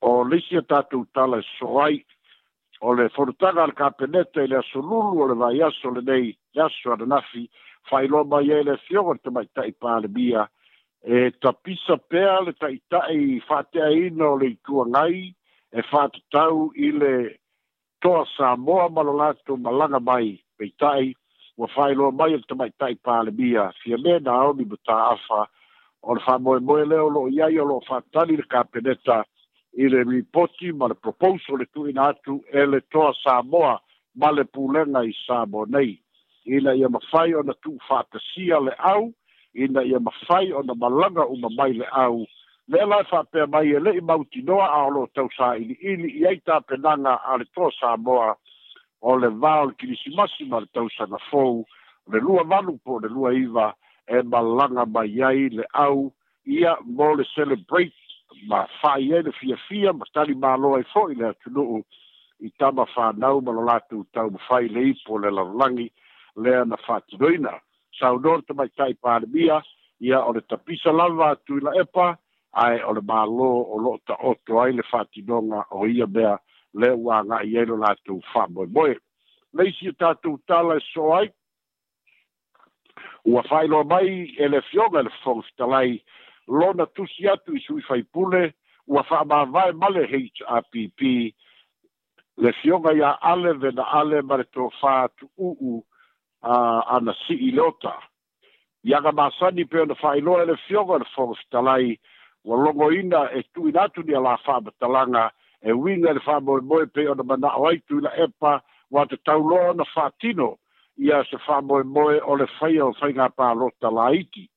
O 0.00 0.24
lisi 0.24 0.56
a 0.56 0.62
tatou 0.64 1.04
tala 1.12 1.38
e 1.38 1.44
soai 1.58 2.00
o 2.86 2.92
le 2.98 3.06
forutaga 3.14 3.60
a 3.62 3.66
le 3.66 3.72
kapeneta 3.80 4.42
i 4.44 4.48
le 4.50 4.56
asolulu 4.58 5.22
le 5.30 5.34
vaiaso 5.42 5.88
lenei 5.96 6.26
le 6.54 6.62
aso 6.66 6.92
ananafi 6.92 7.42
faailoa 7.88 8.24
mai 8.32 8.48
ai 8.54 8.64
le 8.68 8.74
afioga 8.78 9.12
le 9.16 9.22
tamaitaʻi 9.24 9.72
palemia 9.82 10.42
e 11.16 11.18
tapisa 11.42 11.96
pea 12.10 12.36
le 12.46 12.52
taʻitaʻi 12.60 13.20
faateaina 13.48 14.16
no 14.20 14.30
le 14.40 14.46
ituagai 14.54 15.18
e 15.78 15.80
faatatau 15.90 16.56
i 16.86 16.88
le 17.00 17.12
toa 18.02 18.22
samoa 18.36 18.86
ma 18.94 19.00
lo 19.06 19.14
latou 19.20 19.56
malaga 19.64 19.98
mai 20.08 20.28
peitaʻi 20.58 21.08
ua 21.58 21.66
faailoa 21.74 22.12
mai 22.18 22.32
o 22.34 22.38
le 22.42 22.46
tamaitaʻi 22.52 22.96
palemia 23.06 23.62
fia 23.80 23.96
lē 24.04 24.14
naomi 24.24 24.64
fa 24.70 24.76
taafa 24.86 25.40
o 26.08 26.10
le 26.16 26.20
faamoemoe 26.26 26.84
lea 26.90 27.00
o 27.06 27.12
loo 27.14 27.26
iai 27.36 27.56
o 27.62 27.64
loo 27.70 27.80
faatali 27.88 28.36
le 28.40 28.44
kapeneta 28.52 29.16
i 29.76 29.88
le 29.88 30.02
ripoti 30.04 30.72
ma 30.72 30.86
le 30.88 30.94
proposal 30.94 31.58
le 31.58 31.66
tuina 31.72 32.08
atu 32.14 32.40
e 32.52 32.62
le 32.66 32.80
toa 32.92 33.12
samoa 33.22 33.80
ma 34.14 34.30
le 34.30 34.44
pulenga 34.44 35.02
i 35.04 35.12
samo 35.26 35.64
nei 35.66 35.98
I 36.46 36.56
ina 36.58 36.74
ia 36.74 36.88
mafai 36.90 37.30
le 38.62 38.74
au. 38.78 39.12
I 39.56 39.64
na 39.72 39.80
ia 39.82 39.98
mafai 40.00 40.52
ona 40.52 40.74
malaga 40.74 41.24
uma 41.26 41.48
mai 41.56 41.80
au. 41.90 42.26
le 42.68 42.84
la 42.84 43.02
fa'apea 43.04 43.46
mai 43.48 43.72
e 43.72 43.78
le'i 43.80 44.00
mautinoa 44.04 44.66
a 44.68 44.86
o 44.86 44.90
loo 44.92 45.06
tausā'ili'ili 45.16 46.08
i 46.20 46.26
ai 46.26 46.36
tapenaga 46.46 47.16
a 47.24 47.36
le 47.40 47.44
toa 47.54 47.70
samoa 47.80 48.36
o 49.00 49.16
le 49.16 49.28
va 49.40 49.62
o 49.62 49.66
le 49.66 49.74
kilisimasi 49.80 50.44
ma 50.44 50.60
le 50.60 50.66
tausaga 50.76 51.16
fou 51.30 51.64
le 52.12 52.18
lua 52.20 52.44
manu 52.44 52.76
po 52.84 52.98
le 53.00 53.08
lua 53.08 53.32
iwa 53.34 53.72
e 54.06 54.20
malaga 54.22 54.84
mai 54.86 55.22
ai 55.22 55.48
au. 55.72 56.12
ia 56.44 56.76
mo 56.84 57.14
le 57.14 57.24
celebrate 57.34 58.03
ma 58.46 58.66
fai 58.80 59.10
e 59.10 59.22
le 59.22 59.32
fia 59.32 59.56
fia 59.68 59.92
ma 59.92 60.04
tali 60.12 60.34
ma 60.34 60.54
loa 60.56 60.78
i 60.80 60.84
foi 60.92 61.14
le 61.14 61.26
atu 61.28 61.50
nuu 61.50 61.80
i 62.44 62.48
tama 62.58 62.84
whanau 62.94 63.40
ma 63.40 63.52
lo 63.52 63.62
latu 63.70 64.04
tau 64.12 64.28
ma 64.30 64.38
fai 64.48 64.68
le 64.68 64.80
ipo 64.92 65.18
le 65.18 65.30
larulangi 65.30 65.86
lea 66.42 66.64
na 66.66 66.76
fati 66.86 67.16
doina 67.16 67.52
sa 67.98 68.06
unor 68.14 68.38
te 68.46 68.52
mai 68.58 68.68
tai 68.76 68.92
pāre 69.02 69.26
mia 69.34 69.60
ia 70.00 70.18
o 70.26 70.32
le 70.32 70.40
tapisa 70.50 70.92
lava 70.92 71.30
atu 71.34 71.56
i 71.58 71.64
la 71.64 71.72
epa 71.82 72.06
ai 72.64 72.82
o 72.88 72.92
le 72.96 73.02
ma 73.10 73.24
lo 73.38 73.50
o 73.74 73.78
lo 73.84 73.96
ta 74.06 74.14
oto 74.30 74.60
ai 74.62 74.72
le 74.72 74.82
fati 74.82 75.22
donga 75.24 75.64
o 75.70 75.86
ia 75.86 76.06
bea 76.06 76.36
le 76.80 76.90
ua 76.90 77.22
ngā 77.22 77.40
i 77.48 77.56
eno 77.62 77.78
latu 77.84 78.20
wha 78.34 78.44
moe 78.50 78.66
moe 78.74 78.94
le 79.54 79.68
isi 79.70 79.92
tatu 79.98 80.36
tala 80.46 80.76
e 80.82 80.86
so 80.92 81.12
ai 81.16 81.30
ua 83.24 83.42
fai 83.48 83.66
loa 83.68 83.84
mai 83.84 84.34
e 84.38 84.48
le 84.48 84.60
fionga 84.70 85.02
le 85.02 85.10
fongstalai 85.22 85.90
ia 85.94 86.02
lona 86.48 86.86
tusi 86.86 87.28
atu 87.28 87.52
i 87.56 87.60
sui 87.60 87.82
faipule 87.82 88.52
ua 88.88 89.02
faamāvae 89.08 89.72
ma 89.78 89.88
le 89.88 90.04
hrpp 90.06 91.34
le 92.36 92.52
fioga 92.62 92.90
iā 92.98 93.14
ale 93.20 93.52
vena 93.58 93.82
ale 94.00 94.22
ma 94.22 94.36
le 94.36 94.42
tofā 94.52 95.08
tuuu 95.18 95.78
a 96.44 96.56
uh, 96.60 96.92
ana 96.96 97.14
sii 97.26 97.50
leota 97.56 97.92
iaga 98.84 99.12
masani 99.12 99.64
pe 99.64 99.80
ona 99.80 99.94
faailoa 99.94 100.42
e 100.42 100.46
le 100.46 100.56
fioga 100.66 100.94
e 100.96 100.96
e 100.96 101.00
le 101.00 101.08
fogafitalai 101.14 101.98
ua 102.44 102.56
logoina 102.64 103.22
e 103.32 103.42
tuina 103.54 103.82
atu 103.88 104.02
nia 104.02 104.20
la 104.20 104.36
faamatalaga 104.44 105.30
e 105.62 105.72
uiga 105.72 106.10
i 106.10 106.14
le 106.14 106.20
faamoemoe 106.20 106.86
pei 106.86 107.06
ona 107.08 107.22
manaʻo 107.24 107.68
ai 107.70 107.78
tui 107.88 108.02
la 108.04 108.10
epa 108.26 108.60
ua 108.90 109.06
tatauloa 109.06 109.70
ona 109.70 109.84
faatino 109.94 110.56
ia 110.98 111.24
se 111.24 111.38
faamoemoe 111.46 112.20
o 112.24 112.36
le 112.36 112.46
faia 112.60 112.84
o 112.86 112.92
faigā 112.92 113.30
palota 113.34 113.90
la 113.90 114.12
iti 114.12 114.50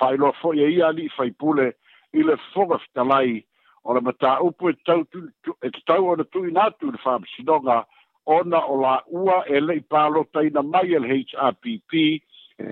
fai 0.00 0.16
lo 0.16 0.32
fo 0.40 0.52
ye 0.56 0.68
ali 0.88 1.08
fai 1.16 1.30
pole 1.40 1.66
il 2.18 2.24
le 2.28 2.36
foga 2.52 2.76
fitalai 2.84 3.44
o 3.84 3.92
le 3.94 4.00
bata 4.06 4.30
upu 4.46 4.68
e 4.72 4.74
tau 4.86 5.04
tu 5.12 5.20
e 5.68 5.70
tau 5.88 6.02
ona 6.12 6.24
tu 6.32 6.40
ina 6.48 6.66
tu 6.78 6.90
le 6.94 6.98
fam 7.04 7.22
sinoga 7.34 7.84
ona 8.36 8.60
o 8.72 8.74
la 8.80 8.94
ua 9.06 9.36
e, 9.44 9.56
e 9.56 9.56
le 9.60 9.74
i 9.80 9.84
palo 9.92 10.24
tai 10.32 10.48
na 10.54 10.62
mai 10.72 10.94
el 10.98 11.04
HRPP 11.06 11.92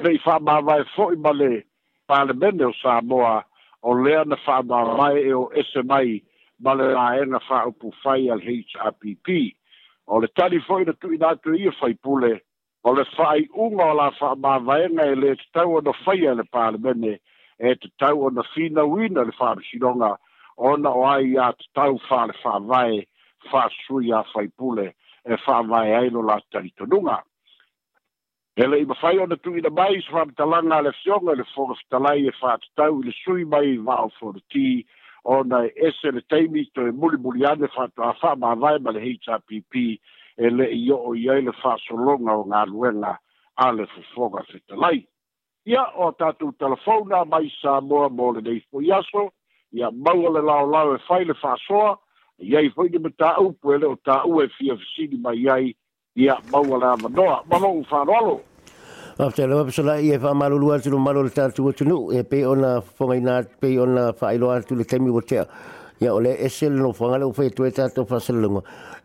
le 0.04 0.10
i 0.16 0.22
fama 0.24 0.60
vai 0.68 0.82
fo 0.94 1.12
i 1.16 1.18
male 1.26 1.52
pale 2.08 2.32
ben 2.40 2.60
o 2.70 2.72
Samoa 2.82 3.36
o 3.82 3.92
lea 4.04 4.24
na 4.24 4.36
fama 4.46 4.80
mai 4.98 5.16
e 5.28 5.32
o 5.42 5.44
ese 5.60 5.82
mai 5.90 6.16
male 6.64 6.92
la 6.96 7.06
e 7.20 7.24
fa 7.48 7.64
upu 7.70 7.92
fai 8.02 8.28
al 8.32 8.40
HRPP 8.42 9.26
o 10.12 10.20
le 10.22 10.28
tali 10.36 10.60
fo 10.66 10.78
i 10.80 10.84
na 10.88 10.94
tu 11.42 11.52
ina 11.52 11.72
fai 11.80 11.92
e 11.98 12.00
pole 12.04 12.32
o 12.84 12.92
le 12.92 13.04
fai 13.16 13.48
unga 13.54 13.84
o 13.92 13.94
la 13.94 14.10
fa 14.18 14.34
ma 14.36 14.58
vai 14.58 14.86
nga 14.90 15.04
le 15.22 15.34
tau 15.52 15.76
o 15.78 15.80
no 15.80 15.92
fai 16.04 16.18
le 16.38 16.44
parlamente 16.52 17.18
e 17.58 17.74
te 17.74 17.88
tau 17.98 18.26
o 18.26 18.30
no 18.30 18.42
fina 18.54 18.84
wina 18.84 19.22
le 19.24 19.32
fa 19.32 19.56
shironga 19.66 20.16
ona 20.56 20.90
o 20.90 21.02
ai 21.06 21.32
ya 21.34 21.50
te 21.52 21.64
tau 21.74 21.98
fa 22.08 22.26
le 22.26 22.32
fa 22.42 22.58
vai 22.60 23.06
fa 23.50 23.68
sui 23.84 24.12
a 24.12 24.22
fai 24.32 24.48
pule 24.58 24.94
e 25.24 25.36
fa 25.44 25.62
vai 25.62 25.92
ai 25.94 26.10
lo 26.10 26.22
la 26.22 26.38
tari 26.50 26.70
to 26.78 26.86
dunga 26.86 27.18
ele 28.62 28.78
i 28.82 28.84
fai 29.00 29.18
ona 29.18 29.36
tu 29.36 29.56
i 29.58 29.60
na 29.60 29.70
mai 29.70 29.98
fa 30.10 30.24
te 30.38 30.44
langa 30.52 30.80
le 30.86 30.92
fionga 31.02 31.34
le 31.34 31.44
fo 31.54 31.66
te 31.90 31.98
lai 31.98 32.22
e 32.30 32.32
fa 32.40 32.56
te 32.62 32.66
tau 32.76 33.02
le 33.02 33.10
sui 33.24 33.44
mai 33.44 33.76
va 33.86 34.04
o 34.06 34.08
fo 34.20 34.32
ti 34.54 34.86
ona 35.24 35.66
e 35.66 35.90
se 35.98 36.10
le 36.14 36.20
taimi 36.30 36.62
to 36.74 36.86
e 36.86 36.92
muli 36.92 37.18
muli 37.18 37.44
ane 37.44 37.66
fa 37.74 37.90
to 37.94 38.02
a 38.02 38.12
fa 38.20 38.36
ma 38.36 38.54
vai 38.54 38.78
ma 38.78 38.90
le 38.92 39.00
hpp 39.02 39.98
e 40.38 40.50
le 40.56 40.66
i 40.72 40.90
o 40.94 41.14
i 41.14 41.28
ai 41.32 41.42
le 41.42 41.52
whasolonga 41.60 42.32
o 42.40 42.44
ngā 42.50 42.60
ruenga 42.70 43.16
a 43.56 43.66
le 43.74 43.86
fufoga 43.92 44.44
whetalai. 44.50 45.00
Ia 45.66 45.82
o 45.98 46.12
tātou 46.18 46.54
telefona 46.62 47.24
mai 47.26 47.50
sa 47.60 47.80
mua 47.82 48.06
mō 48.08 48.30
le 48.36 48.42
nei 48.46 48.60
fo 48.70 48.80
iaso, 48.80 49.26
ia 49.74 49.90
maua 49.90 50.30
le 50.36 50.42
lao 50.48 50.68
lao 50.70 50.94
e 50.94 51.00
whai 51.08 51.24
le 51.26 51.34
whasoa, 51.42 51.96
ia 52.38 52.62
i 52.64 52.70
hoi 52.76 52.86
ni 52.94 53.02
me 53.04 53.10
tā 53.18 53.34
upu 53.42 53.74
e 53.74 53.80
le 53.82 53.90
o 53.90 53.96
tā 54.06 54.20
ue 54.30 54.46
fia 54.58 54.78
fisini 54.80 55.18
mai 55.26 55.42
ai, 55.50 55.72
ia 56.14 56.38
maua 56.54 56.76
e 56.76 56.80
le 56.84 56.94
ma 57.02 57.42
Mamo 57.50 57.72
u 57.80 57.84
whanualo. 57.90 58.40
Afte 59.18 59.46
le 59.48 59.54
wapiso 59.58 59.82
la 59.82 59.98
i 59.98 60.12
e 60.14 60.18
wha 60.22 60.32
malu 60.34 60.70
atu 60.70 60.90
no 60.90 60.98
malu 61.02 61.24
le 61.26 61.34
tātou 61.34 61.72
atu 61.74 61.84
no 61.84 62.12
e 62.14 62.22
pe 62.22 62.44
ona 62.46 62.76
whongai 62.78 63.18
nā, 63.20 63.40
pe 63.58 63.74
ona 63.82 64.12
whaelo 64.14 64.52
atu 64.54 64.78
le 64.78 64.84
temi 64.84 65.10
wotea. 65.10 65.42
Afte 65.42 65.77
ia 66.00 66.12
ole 66.14 66.30
esel 66.46 66.72
no 66.78 66.92
fanga 66.94 67.18
le 67.18 67.26
fe 67.34 67.48
tu 67.50 67.66
ta 67.74 67.88
to 67.94 68.04
faselongo 68.10 68.62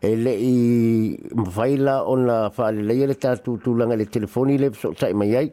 ele 0.09 0.33
i 0.33 1.17
faila 1.55 1.95
ona 2.13 2.35
fa 2.57 2.69
le 2.71 2.93
ele 3.05 3.15
ta 3.23 3.33
tu 3.35 3.57
tu 3.63 3.73
langa 3.79 3.95
le 3.97 4.05
telefoni 4.05 4.57
le 4.61 4.69
so 4.81 4.93
tai 4.99 5.13
mai 5.13 5.33
ai 5.39 5.47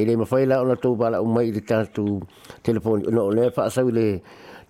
ele 0.00 0.16
ma 0.16 0.24
faila 0.32 0.60
ona 0.62 0.76
to 0.76 0.94
bala 0.94 1.20
o 1.20 1.24
mai 1.26 1.50
le 1.56 1.60
ta 1.70 1.82
tu 1.96 2.20
telefoni 2.62 3.10
no 3.10 3.28
le 3.30 3.50
fa 3.50 3.68
sa 3.70 3.82
le 3.98 4.06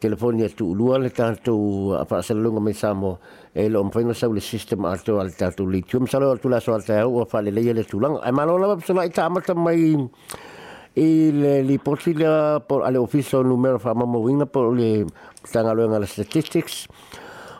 telefoni 0.00 0.48
tu 0.54 0.72
lua 0.74 0.98
le 1.04 1.10
ta 1.10 1.34
tu 1.44 1.92
fa 2.08 2.22
selongo 2.22 2.60
mai 2.60 2.72
samo 2.72 3.18
ele 3.54 3.76
on 3.76 3.90
faina 3.90 4.14
sa 4.14 4.26
le 4.26 4.40
system 4.40 4.84
alto 4.86 5.20
tu 5.20 5.34
ta 5.38 5.50
tu 5.50 5.66
litium 5.66 6.06
salo 6.06 6.34
tu 6.38 6.48
la 6.48 6.58
so 6.60 6.72
al 6.74 6.82
ta 6.88 7.04
o 7.06 7.24
fa 7.32 7.40
le 7.44 7.50
ele 7.52 7.84
tu 7.84 8.00
langa 8.00 8.20
ai 8.24 8.32
malo 8.32 8.56
la 8.58 8.76
so 8.86 8.92
la 8.96 9.06
ta 9.08 9.28
mai 9.54 9.96
i 10.94 11.32
le 11.34 11.62
li 11.66 11.76
poti 11.82 12.14
le 12.14 12.60
por 12.68 12.84
ale 12.86 12.98
ofiso 12.98 13.42
numero 13.42 13.78
fa 13.78 13.94
mama 13.94 14.18
winga 14.18 14.46
por 14.46 14.72
le 14.76 15.04
tanga 15.50 15.72
lo 15.74 15.82
e 15.84 15.88
nga 15.88 16.06
statistics 16.06 16.86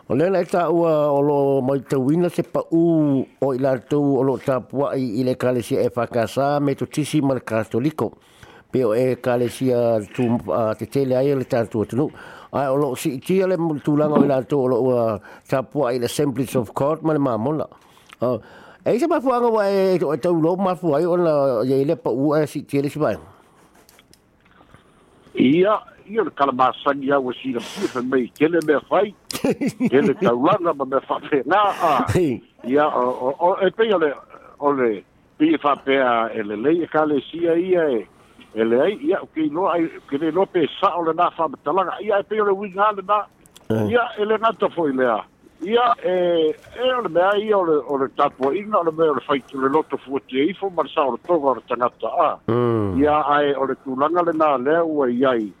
o 0.07 0.15
le 0.15 0.29
na 0.29 0.39
ta 0.47 0.69
u 0.71 0.85
o 0.87 1.19
lo 1.21 1.61
mai 1.61 1.83
te 1.83 1.95
winga 1.97 2.29
se 2.29 2.43
pa 2.43 2.61
u 2.71 3.25
o 3.43 3.47
i 3.53 3.59
la 3.59 3.75
tu 3.79 3.99
o 3.99 4.23
lo 4.23 4.37
tapua 4.37 4.95
i, 4.95 5.19
i 5.19 5.23
le 5.23 5.35
kalesia 5.35 5.81
e 5.81 5.89
fakasa 5.89 6.59
me 6.61 6.75
to 6.75 6.85
tisi 6.87 7.19
mal 7.21 7.43
katoliko 7.43 8.13
pe 8.71 8.85
o 8.85 8.95
e 8.95 9.17
kalesia 9.19 9.99
tu 10.15 10.39
uh, 10.47 10.71
te 10.79 10.87
tele 10.87 11.17
ai 11.19 11.35
le 11.35 11.43
tatu 11.43 11.83
tu 11.85 12.07
ai 12.55 12.67
o 12.71 12.75
lo 12.77 12.95
si 12.95 13.19
ti 13.19 13.41
le 13.43 13.59
tulanga 13.83 14.15
o 14.15 14.23
la 14.25 14.41
tu 14.43 14.55
o 14.63 14.67
lo 14.67 14.77
uh, 14.79 15.19
tapua 15.43 15.91
i 15.91 15.99
le 15.99 16.05
assemblies 16.05 16.55
of 16.55 16.71
court 16.71 17.01
mal 17.03 17.19
mamola 17.19 17.67
uh, 18.21 18.39
E 18.87 18.99
se 18.99 19.07
mai 19.07 19.19
fuanga 19.19 19.49
wa 19.49 19.65
e 19.65 19.97
to 19.97 20.13
e 20.13 20.17
tau 20.21 20.37
e 20.37 20.41
lo 20.41 20.55
mai 20.57 20.75
fuai 20.75 21.05
ona 21.05 21.65
ye 21.65 21.83
le 21.89 21.95
pa 21.95 22.11
u 22.11 22.33
a 22.37 22.43
e 22.43 22.45
si 22.45 22.61
tiele 22.69 22.87
si 22.87 22.99
bai. 22.99 23.15
Ia, 25.33 25.73
ia 26.05 26.21
le 26.21 26.29
kala 26.29 26.51
ma 26.53 26.69
sangi 26.83 27.09
au 27.09 27.27
e 27.31 27.33
si 27.33 27.49
na 27.49 27.61
pifa 27.65 28.01
mei, 28.05 28.29
kele 28.37 28.59
me 28.67 28.77
fai, 28.87 29.09
kele 29.89 30.13
tau 30.21 30.37
langa 30.37 30.69
ma 30.77 30.85
me 30.85 30.99
fai 31.01 31.19
pe 31.27 31.41
nga 31.49 31.61
a. 31.81 31.91
Ia, 32.69 32.85
e 33.65 33.71
pei 33.75 33.89
ole, 33.97 34.13
ole, 34.61 35.01
pifa 35.41 35.73
pe 35.83 35.97
a 35.97 36.29
ele 36.29 36.53
lei 36.55 36.83
e 36.85 36.87
kale 36.87 37.17
sia 37.25 37.57
ia 37.57 37.89
e, 37.89 38.07
ele 38.53 38.79
ai, 38.85 38.93
ia, 39.01 39.17
ke 39.33 39.49
no, 39.49 39.65
ai, 39.65 39.89
ke 40.05 40.21
le 40.21 40.29
no 40.29 40.45
pe 40.45 40.69
sa 40.77 40.93
ole 41.01 41.17
na 41.17 41.31
fa 41.33 41.49
matalanga, 41.49 41.97
ia 42.05 42.21
e 42.21 42.29
pei 42.29 42.37
ole 42.37 42.53
wingale 42.53 43.01
na, 43.01 43.23
ia 43.89 44.11
ele 44.21 44.37
nga 44.37 44.53
tofoi 44.53 44.93
lea. 44.93 45.09
Ia, 45.17 45.23
ia 45.61 45.95
e 46.03 46.53
e 46.77 46.93
o 46.93 47.01
le 47.01 47.09
mea 47.09 47.35
ia 47.37 47.57
o 47.57 47.97
le 47.97 48.07
tapua 48.17 48.53
i 48.53 48.63
o 48.73 48.83
le 48.83 48.91
mea 48.91 49.11
o 49.11 49.15
le 49.15 49.21
faitu 49.21 49.59
le 49.61 49.69
loto 49.69 49.97
fuatia 49.97 50.43
ifo 50.43 50.69
ma 50.69 50.83
le 50.83 50.89
sa 50.89 51.03
o 51.07 51.11
le 51.13 51.17
toga 51.25 51.49
o 51.55 51.61
tangata 51.67 52.07
a 52.07 52.39
mm. 52.51 53.01
ia 53.01 53.23
ae 53.27 53.55
o 53.55 53.65
le 53.65 53.75
tulaga 53.83 54.21
lenā 54.29 54.57
lea 54.65 54.83
ua 54.83 55.07
iai 55.09 55.51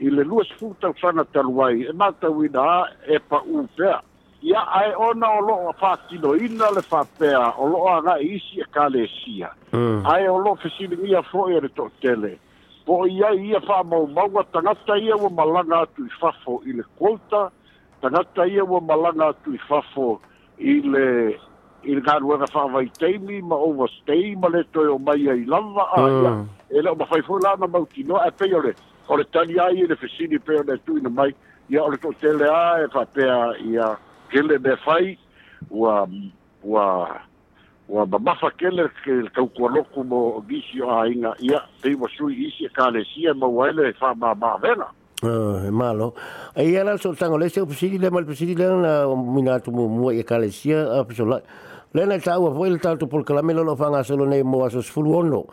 i 0.00 0.10
le 0.10 0.24
lua 0.24 0.44
sefulu 0.44 0.74
taufana 0.80 1.24
talu 1.32 1.62
ai 1.64 1.82
e 1.82 1.92
matauina 1.92 2.62
a 2.62 2.88
e 3.06 3.18
pa 3.20 3.40
pea 3.76 4.00
ia 4.42 4.62
ae 4.72 4.94
ona 4.96 5.26
o 5.38 5.40
loo 5.40 5.72
faatinoina 5.78 6.70
le 6.70 6.82
fapea, 6.82 7.54
o 7.58 7.66
loo 7.68 7.86
agaʻi 7.86 8.34
isi 8.34 8.58
e 8.60 9.06
sia. 9.22 9.50
Mm. 9.72 10.02
ae 10.06 10.28
o 10.28 10.38
loo 10.38 10.56
fesiligia 10.56 11.22
foʻi 11.30 11.56
a 11.56 11.60
le 11.60 11.68
toʻatele 11.68 12.38
po 12.86 13.04
iai 13.06 13.38
ia 13.50 13.60
faamaumau 13.60 14.38
a 14.40 14.44
tagata 14.52 14.96
ia 14.98 15.16
ua 15.16 15.30
malaga 15.30 15.80
atu 15.84 16.02
i 16.02 16.10
fafo 16.18 16.60
i 16.66 16.72
le 16.72 16.82
kouta 16.98 17.50
tagata 18.02 18.42
ia 18.50 18.64
ua 18.64 18.80
malaga 18.80 19.28
atu 19.30 19.54
i 19.54 19.58
fafo 19.70 20.20
i 20.58 20.74
le 20.82 21.38
i 21.86 21.94
le 21.94 22.00
galuega 22.02 22.46
fa'avaitaimi 22.50 23.38
ma 23.46 23.54
overstay 23.54 24.34
ma 24.36 24.48
le 24.50 24.64
toe 24.74 24.90
o 24.90 24.98
mai 24.98 25.22
ai 25.30 25.44
lava 25.46 25.86
aia 25.98 26.30
hmm. 26.34 26.46
e 26.74 26.82
le 26.82 26.90
o 26.90 26.94
mafai 26.98 27.22
foi 27.22 27.38
lana 27.46 27.66
mautinoa 27.66 28.26
e 28.26 28.30
pei 28.30 28.52
ole 28.54 28.74
o 29.08 29.14
e 29.14 29.18
le 29.18 29.24
tali 29.32 29.58
ai 29.64 29.78
i 29.82 29.86
le 29.86 29.94
fesini 29.96 30.38
pei 30.38 30.58
ole 30.60 30.72
atuina 30.74 31.08
mai 31.10 31.30
ia 31.70 31.82
o 31.84 31.90
le 31.90 31.96
to'atelea 32.02 32.82
e 32.86 32.88
fa'apea 32.94 33.36
ia 33.70 33.94
kele 34.30 34.58
me 34.58 34.76
fai 34.84 35.18
ua 35.70 36.06
ua 36.62 36.86
ua 37.88 38.06
mamafa 38.06 38.50
kele 38.58 38.88
le 39.22 39.30
kaukualoku 39.30 40.02
mo 40.04 40.42
gisi 40.50 40.82
o 40.82 40.90
aiga 40.98 41.34
ia 41.40 41.62
pei 41.82 41.94
ua 41.94 42.08
sui 42.18 42.34
isi 42.50 42.66
e 42.66 42.68
kalesia 42.68 43.34
maua 43.34 43.68
ele 43.70 43.94
vena. 44.60 44.86
E 44.90 45.01
eh 45.22 45.70
malo. 45.70 46.14
Ai 46.54 46.76
ala 46.76 46.98
so 46.98 47.14
tango 47.14 47.38
le 47.38 47.48
se 47.48 47.64
pusiri 47.64 47.98
le 47.98 48.10
mal 48.10 48.24
pusiri 48.26 48.54
le 48.56 48.64
na 48.82 49.06
mina 49.14 49.60
tu 49.60 49.70
mo 49.70 49.86
mo 49.88 50.10
e 50.10 50.22
kalesia 50.24 50.98
a 51.00 51.06
so 51.14 51.24
la. 51.24 51.40
Le 51.94 52.04
na 52.06 52.18
tau 52.18 52.52
po 52.52 52.66
il 52.66 52.78
tau 52.80 52.96
po 52.96 53.22
kala 53.22 53.42
melo 53.42 53.62
lo 53.62 53.76
fanga 53.76 54.02
solo 54.02 54.24
nei 54.26 54.42
mo 54.42 54.64
aso 54.64 54.80
sfulu 54.82 55.14
ono. 55.14 55.46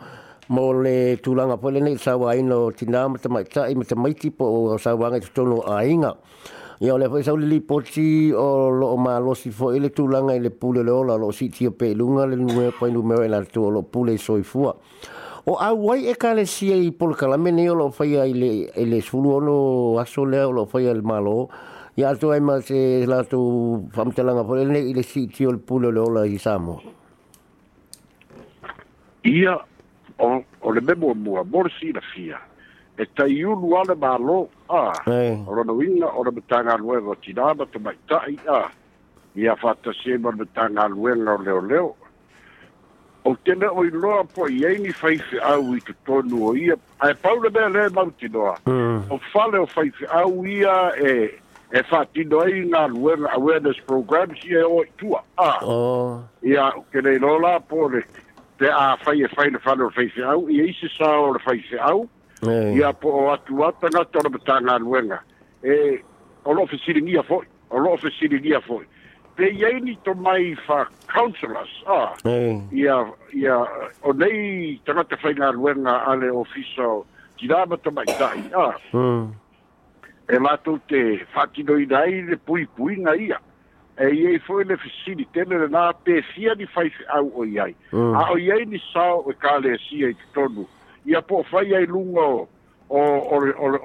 Mo 0.48 0.72
le 0.72 1.18
tulanga 1.22 1.56
po 1.56 1.68
le 1.70 1.80
nei 1.80 1.96
sa 1.96 2.16
wa 2.16 2.34
ino 2.34 2.70
tina 2.72 3.06
ma 3.08 3.18
tama 3.18 3.42
ta 3.44 3.68
i 3.68 3.74
ma 3.74 3.84
mai 3.96 4.14
tipo 4.14 4.44
o 4.44 4.76
sa 4.78 4.94
wa 4.96 5.08
ngai 5.08 5.22
tolo 5.32 5.60
a 5.62 5.84
inga. 5.84 6.16
Ia 6.80 6.96
le 6.96 7.08
fai 7.10 7.20
e, 7.20 7.22
sa 7.22 7.32
uli 7.32 7.46
lipoti 7.46 8.32
o 8.32 8.70
lo 8.70 8.96
malo 8.96 9.34
si 9.34 9.50
fo 9.50 9.70
ele 9.70 9.90
tulanga 9.90 10.32
i 10.34 10.40
le 10.40 10.50
pule 10.50 10.82
le 10.82 10.90
ola 10.90 11.14
lo 11.14 11.30
si 11.30 11.48
tio 11.50 11.72
pe 11.72 11.94
lunga 11.94 12.26
le 12.26 12.36
lunga 12.36 12.72
po 12.76 12.86
inu 12.86 13.02
mewe 13.02 13.28
la 13.28 13.44
tu 13.44 13.70
lo 13.70 13.82
pule 13.82 14.16
soifua. 14.18 14.72
fua. 14.72 14.74
o 15.46 15.56
awai 15.60 16.08
e 16.08 16.14
kale 16.16 16.44
si 16.46 16.68
por 16.92 17.10
pol 17.10 17.16
kala 17.16 17.36
lo 17.74 17.90
fai 17.90 18.16
ai 18.16 18.32
le 18.34 18.68
le 18.84 19.00
sulu 19.00 19.30
ono 19.32 20.50
lo 20.50 20.66
fai 20.66 20.86
al 20.86 21.02
malo 21.02 21.48
ya 21.96 22.14
to 22.16 22.30
ai 22.30 22.40
ma 22.40 22.60
se 22.60 23.06
la 23.06 23.24
to 23.24 23.86
famtelanga 23.92 24.44
pole 24.44 24.64
ne 24.64 24.82
le 24.92 25.02
si 25.02 25.26
ti 25.28 25.44
o 25.46 25.50
le 25.52 25.56
pulo 25.58 25.90
le 25.90 25.98
ola 26.00 26.38
samo 26.38 26.82
ia 29.24 29.56
o 30.18 30.44
o 30.60 30.70
le 30.72 30.80
memo 30.82 31.14
mua 31.14 31.42
si 31.78 31.90
la 31.92 32.00
fia 32.12 32.38
e 32.98 33.08
tai 33.14 33.42
ulu 33.42 33.74
ale 33.76 33.94
malo 33.94 34.50
a 34.68 34.92
o 35.04 35.44
o 35.48 35.54
rona 35.54 36.30
betanga 36.30 36.76
nueva 36.76 37.16
tinama 37.16 37.64
to 37.66 37.78
mai 37.80 37.96
tai 38.06 38.36
a 38.46 38.68
ia 39.34 39.56
fatta 39.56 39.90
sema 40.04 40.32
betanga 40.32 40.86
nueva 40.88 41.32
leo 41.42 41.60
leo 41.64 41.94
o 43.24 43.34
tena 43.36 43.70
o 43.72 43.84
i 43.84 43.90
loa 43.90 44.24
po 44.24 44.46
i 44.48 44.62
eini 44.64 44.92
faife 44.96 45.38
au 45.44 45.74
i 45.76 45.80
te 45.86 45.92
tonu 46.06 46.44
o 46.50 46.54
ia. 46.56 46.76
Ai 47.00 47.14
paura 47.22 47.50
mea 47.50 47.68
le 47.68 47.88
mauti 47.94 48.28
noa. 48.28 48.56
Mm. 48.66 49.04
O 49.10 49.18
fale 49.32 49.58
o 49.58 49.66
faife 49.66 50.06
au 50.06 50.46
ia 50.46 50.74
e, 50.96 51.12
e 51.72 51.82
whātino 51.90 52.42
ei 52.48 52.62
ngā 52.68 52.84
luenga 52.94 53.32
awareness 53.36 53.80
programs 53.86 54.40
ia 54.44 54.62
e 54.62 54.68
o 54.68 54.80
i 54.84 54.88
tua. 55.02 55.22
Ah. 55.38 55.58
Oh. 55.62 56.22
Ia 56.42 56.70
o 56.76 56.84
kenei 56.92 57.18
lola 57.18 57.58
po 57.60 57.88
le 57.88 58.02
te 58.58 58.70
a 58.72 58.96
whai 59.04 59.20
e 59.20 59.28
whai 59.36 59.50
na 59.50 59.60
whale 59.66 59.88
o 59.88 59.90
faife 59.96 60.24
au. 60.24 60.48
Ia 60.50 60.68
isi 60.72 60.88
sā 60.96 61.10
o 61.26 61.32
le 61.36 61.44
faife 61.44 61.80
au. 61.90 62.06
Mm. 62.46 62.72
Ia 62.78 62.92
po 62.94 63.12
o 63.22 63.26
atu 63.34 63.64
atanga 63.68 64.04
tona 64.14 64.32
mata 64.36 64.60
ngā 64.64 64.78
luenga. 64.86 65.20
E 65.64 66.00
o 66.44 66.54
lo 66.56 66.66
fesiri 66.66 67.02
ngia 67.04 67.22
foi. 67.28 67.44
O 67.70 67.78
lo 67.84 67.96
fesiri 68.00 68.40
ngia 68.40 68.62
foi 68.64 68.86
pe 69.40 69.48
yei 69.56 69.80
ni 69.80 69.96
to 70.04 70.12
mai 70.14 70.54
fa 70.66 70.84
counselors 71.16 71.72
a 71.88 72.00
ya 72.72 72.96
mm. 73.02 73.12
ya 73.42 73.56
o 74.08 74.12
nei 74.12 74.80
tanga 74.84 75.04
te 75.08 75.16
fainga 75.22 75.48
luenga 75.56 75.94
ale 76.12 76.28
ofiso 76.42 76.88
tirama 77.40 77.78
to 77.82 77.90
mai 77.90 78.04
dai 78.20 78.40
a 78.64 78.66
mm. 78.92 79.22
e 80.36 80.42
matu 80.44 80.76
te 80.92 81.00
fatino 81.36 81.78
do 81.78 81.86
dai 81.94 82.20
le 82.28 82.36
pui 82.36 82.66
pui 82.76 83.00
na 83.06 83.16
ia 83.16 83.40
e 83.96 84.12
ye 84.18 84.38
foi 84.44 84.64
le 84.64 84.76
fisini 84.76 85.24
tene 85.32 85.56
le 85.64 85.70
na 85.72 85.86
pe 86.04 86.20
fia 86.34 86.54
di 86.54 86.66
fai 86.76 86.92
au 87.16 87.32
o 87.40 87.44
yai 87.48 87.72
mm. 87.96 88.12
a 88.20 88.28
o 88.36 88.36
yai 88.36 88.66
ni 88.68 88.82
sa 88.92 89.06
o 89.16 89.32
kale 89.40 89.72
si 89.88 90.04
e, 90.04 90.12
e 90.12 90.26
tonu 90.36 90.68
ia 91.06 91.22
po 91.22 91.42
fai 91.54 91.72
ai 91.80 91.86
lungo 91.96 92.28
o 92.92 93.00
o 93.32 93.36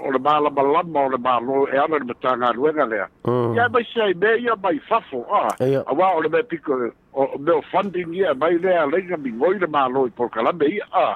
o 0.04 0.12
le 0.12 0.20
bala 0.20 0.50
bala 0.52 0.84
mo 0.84 1.08
le 1.15 1.20
balo 1.30 1.63
e 1.72 1.78
ana 1.80 2.04
le 2.12 2.15
tanga 2.28 2.52
luenga 2.60 2.86
le 2.91 3.06
a 3.08 3.08
ya 3.56 3.68
mai 3.72 3.84
sai 3.94 4.13
me 4.13 4.28
ya 4.46 4.56
mai 4.63 4.80
fafo 4.89 5.24
a 5.32 5.41
auā 5.89 6.08
o 6.15 6.20
le 6.22 6.30
mea 6.30 6.44
piko 6.44 6.76
o 7.13 7.38
me 7.39 7.52
o 7.54 7.62
funding 7.72 8.13
ia 8.20 8.34
mai 8.34 8.58
lea 8.63 8.82
alaiga 8.84 9.18
migoi 9.26 9.60
le 9.63 9.68
mālo 9.78 10.04
i 10.10 10.13
polokalame 10.20 10.68
ia 10.76 10.88
a 10.91 11.15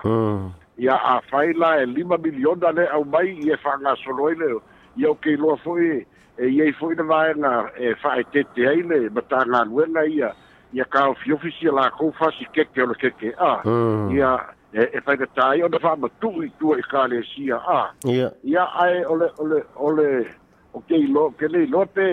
ia 0.88 0.96
afai 1.14 1.54
la 1.64 1.74
e 1.84 1.86
lima 1.86 2.18
miliona 2.28 2.72
le 2.80 2.88
au 2.98 3.04
mai 3.16 3.28
i 3.44 3.52
e 3.52 3.58
faagasolo 3.64 4.30
ai 4.30 4.36
le 4.44 4.52
ia 4.98 5.12
o 5.12 5.16
keiloa 5.26 5.58
fo'i 5.64 5.92
e 6.38 6.52
iai 6.56 6.72
fo'i 6.80 6.96
le 6.96 7.04
vaega 7.12 7.54
e 7.78 7.94
fa'aetete 8.04 8.68
ai 8.70 8.88
le 8.92 9.00
matagaluega 9.10 10.06
ia 10.14 10.32
ia 10.74 10.86
kaofiofi 10.86 11.52
sia 11.60 11.72
lakou 11.72 12.14
fasikeke 12.20 12.82
o 12.84 12.92
le 12.94 13.00
keke 13.04 13.36
a 13.52 13.56
ia 14.16 14.32
e 14.74 15.02
faigatā 15.08 15.54
ia 15.58 15.66
ona 15.68 15.80
fa'amatu'u 15.82 16.44
itua 16.48 16.76
i 16.80 16.84
kalesia 16.92 17.58
a 17.78 17.82
ya 18.54 18.66
ai 18.86 19.04
ole 19.14 19.32
ole 19.44 19.62
ole 19.90 20.08
o 20.74 20.82
lo, 20.90 20.98
ilo 20.98 21.32
ke 21.40 21.48
le 21.48 21.66
lote, 21.68 22.10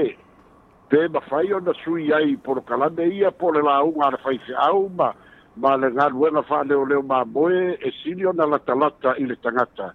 te 0.91 0.97
te 0.97 1.09
mawhai 1.13 1.53
o 1.53 1.61
na 1.61 1.73
sui 1.85 2.13
ai 2.13 2.37
porokalame 2.37 3.07
ia 3.17 3.31
po 3.33 3.51
le 3.53 3.61
launga 3.63 4.11
le 4.11 4.19
whai 4.25 4.39
au 4.73 4.89
ma 4.99 5.13
ma 5.57 5.77
le 5.77 5.91
galuega 5.93 7.25
boe 7.27 7.77
e 7.77 7.91
sili 8.03 8.23
na 8.35 8.45
lata 8.47 9.13
i 9.19 9.27
le 9.27 9.37
tagata 9.37 9.95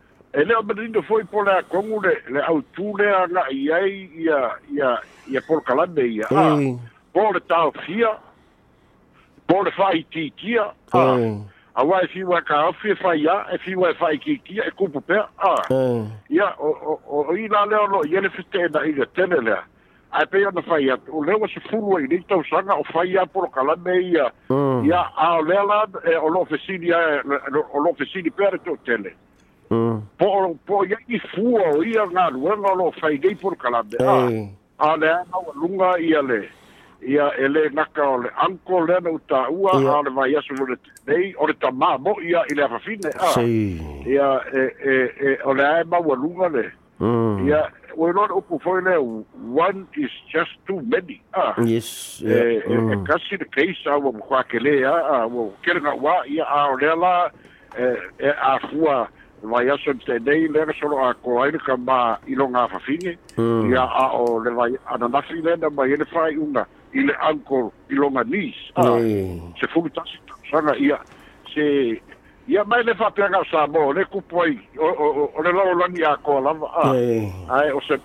e 0.33 0.43
lea 0.43 0.61
malilino 0.63 1.01
foi 1.01 1.25
por 1.25 1.45
le 1.45 1.51
akogu 1.57 1.99
le 2.01 2.13
le 2.29 2.39
autū 2.41 2.97
lea 2.97 3.27
ia 3.51 3.79
ia 4.71 4.99
ia 5.27 5.41
polokalame 5.47 6.05
ia 6.07 6.25
a 6.29 6.55
po 7.13 7.31
le 7.33 7.39
taofia 7.47 8.13
po 9.47 9.61
le 9.63 9.71
fa'aitiitia 9.71 10.71
a 10.93 11.03
auā 11.83 12.03
e 12.03 12.07
fiua 12.11 12.39
e 12.39 12.45
kaofi 12.47 12.91
e 12.91 12.95
faia 12.95 13.45
e 13.51 13.57
fiua 13.57 13.89
e 13.91 13.93
fa'aikikia 13.93 14.63
e 14.67 14.71
kupu 14.71 15.01
pea 15.01 15.27
a 15.37 15.55
ia 16.29 16.47
o 16.59 16.99
o 17.07 17.35
ila 17.35 17.65
e 17.65 17.69
lea 17.69 17.79
o 17.81 17.85
lo'i 17.87 18.15
ele 18.15 18.29
fete'ena'i 18.29 18.91
le 18.95 19.05
tele 19.15 19.41
lea 19.43 19.63
ae 20.11 20.25
pei 20.25 20.45
ona 20.45 20.61
fai 20.61 20.89
atu 20.91 21.11
o 21.11 21.23
lea 21.25 21.35
ua 21.37 21.47
sefulu 21.47 21.97
ai 21.97 22.07
lei 22.07 22.23
tausaga 22.27 22.79
o 22.79 22.83
faia 22.83 23.25
polokalame 23.25 23.99
ia 23.99 24.31
ia 24.87 25.01
aolea 25.17 25.63
la 25.63 25.83
o 26.23 26.27
lo'o 26.29 26.45
fesili 26.45 26.93
ae 26.93 27.19
o 27.73 27.83
lo'o 27.83 27.93
fesili 27.93 28.29
pea 28.31 28.49
le 28.51 28.57
to'utele 28.59 29.13
Mm. 29.71 30.01
Por 30.19 30.55
por 30.67 30.85
ia 30.87 30.97
i 31.07 31.17
fua 31.31 31.63
o 31.77 31.83
ia 31.87 32.03
ngā 32.11 32.27
ruenga 32.35 32.73
lo 32.75 32.91
whaidei 33.01 33.35
por 33.39 33.55
kalame. 33.55 33.95
Ah, 33.99 34.89
ah. 34.89 34.95
le 34.99 35.09
ana 35.15 35.37
lunga 35.55 35.91
ia 35.99 36.21
le. 36.21 36.41
Ia 37.07 37.31
ele 37.43 37.63
ngaka 37.73 38.03
o 38.05 38.17
le 38.25 38.29
anko 38.45 38.81
le 38.85 38.99
na 39.01 39.09
uta 39.09 39.47
ua 39.49 39.71
a 39.95 40.01
le 40.03 40.11
vai 40.11 40.33
asu 40.35 40.57
lo 40.59 40.65
le 40.71 40.75
nei 41.07 41.33
o 41.39 41.47
le 41.47 41.53
tamā 41.53 41.97
mo 41.99 42.17
ia 42.21 42.43
i 42.51 42.53
le 42.53 42.63
awhawhine. 42.67 43.13
Ia 44.07 44.27
e, 44.59 44.65
e, 44.91 44.95
e, 45.29 45.37
o 45.45 45.53
le 45.53 45.63
ae 45.65 45.83
maua 45.87 46.15
lunga 46.19 46.49
le. 46.49 46.67
Mm. 46.99 47.47
Yeah, 47.47 47.69
we're 47.95 48.13
not 48.13 48.29
open 48.29 48.59
for 48.59 48.81
now. 48.81 49.23
One 49.55 49.87
is 49.97 50.11
just 50.29 50.51
too 50.67 50.81
many. 50.81 51.23
Ah. 51.33 51.55
Yes. 51.63 52.19
Yeah. 52.21 52.59
Uh, 52.67 52.81
mm. 52.81 53.07
Kasi 53.07 53.37
the 53.37 53.45
case 53.45 53.81
ah, 53.87 53.97
wa 53.97 54.11
mkwakele 54.11 54.85
ah, 54.85 55.25
wa 55.31 55.49
kere 55.63 55.81
nga 55.81 55.95
wa 55.95 56.25
ia 56.27 56.43
ah, 56.43 57.31
E, 57.71 57.83
eh, 57.83 57.95
eh, 58.27 58.33
afua 58.41 58.97
ah, 59.01 59.07
vai 59.43 59.69
a 59.69 59.77
ser 59.77 59.95
de 60.05 60.19
nei 60.19 60.47
le 60.47 60.65
ga 60.65 60.73
solo 60.73 60.97
a 61.01 61.13
ko 61.13 61.41
ai 61.41 61.51
ka 61.65 61.75
ba 61.77 62.19
i 62.27 62.35
lo 62.35 62.47
nga 62.49 62.67
fa 62.67 62.79
fine 62.85 63.17
ya 63.37 63.37
hmm. 63.37 63.73
a 63.77 64.05
o 64.13 64.39
le 64.39 64.51
vai 64.51 64.71
ana 64.85 65.07
na 65.07 65.21
fi 65.21 65.41
le 65.41 65.57
ba 65.57 65.85
ye 65.87 65.95
le 65.97 66.05
fai 66.05 66.35
unga 66.37 66.67
i 66.93 67.01
le 67.01 67.13
anko 67.19 67.73
i 67.89 67.95
lo 67.95 68.09
nga 68.09 68.23
nis 68.23 68.53
hmm. 68.77 69.53
se 69.59 69.67
fu 69.73 69.87
ta 69.89 70.03
sana 70.51 70.75
ia 70.77 70.99
se 71.53 71.97
ia 72.47 72.63
mai 72.65 72.83
le 72.83 72.93
fa 72.93 73.09
pe 73.09 73.21
ga 73.27 73.41
sa 73.49 73.67
bo 73.67 73.91
le 73.93 74.05
ku 74.05 74.21
poi 74.27 74.57
o 74.77 75.41
le 75.41 75.51
lo 75.51 75.63
lo 75.73 75.85
nga 75.89 76.15
ko 76.21 76.39
la 76.39 76.53
a 76.77 76.91
ai 76.93 77.71
o 77.73 77.81
hmm. 77.81 77.85
se 77.87 77.97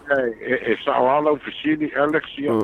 e 0.46 0.54
e 0.72 0.76
sa 0.84 0.96
o 1.00 1.08
ala 1.10 1.30
o 1.30 1.36
fisini 1.36 1.92
alexia 1.96 2.56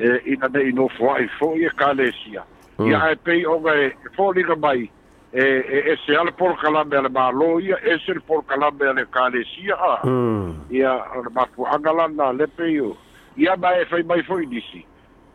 e 0.00 0.16
ina 0.24 0.48
nei 0.48 0.72
no 0.72 0.88
fo 0.88 1.12
ai 1.12 1.28
fo 1.38 1.52
ye 1.54 1.68
kalesia 1.76 2.42
ia 2.80 2.98
ai 3.02 3.16
pe 3.16 3.44
o 3.46 3.60
ga 3.60 3.74
fo 4.16 4.32
li 4.32 4.42
ga 4.42 4.56
mai 4.56 4.88
e, 5.32 5.42
e 5.42 5.78
ese 5.92 6.16
ala 6.16 6.32
por 6.32 6.56
kalame 6.58 6.96
ale 6.96 7.08
malo 7.08 7.60
ia 7.60 7.76
ese 7.84 8.14
le 8.14 8.20
por 8.20 8.44
kalame 8.46 8.88
ale 8.88 9.04
kalesia 9.12 9.74
a 9.76 10.00
mm. 10.08 10.54
ia 10.72 10.96
matuaga 11.32 11.92
lana 11.92 12.32
lepe 12.32 12.64
io 12.72 12.96
ia 13.36 13.56
mae 13.56 13.84
fai 13.84 14.02
mai 14.02 14.22
foi 14.22 14.42
e 14.42 14.46
nisi 14.46 14.80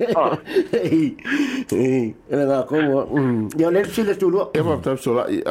ele 2.31 2.47
gakoua 2.47 3.07
ia 3.59 3.71
le 3.71 3.85
si 3.85 4.03
le 4.05 4.14
tulua 4.16 4.51
e 4.55 4.61
faatapusolaʻi 4.62 5.42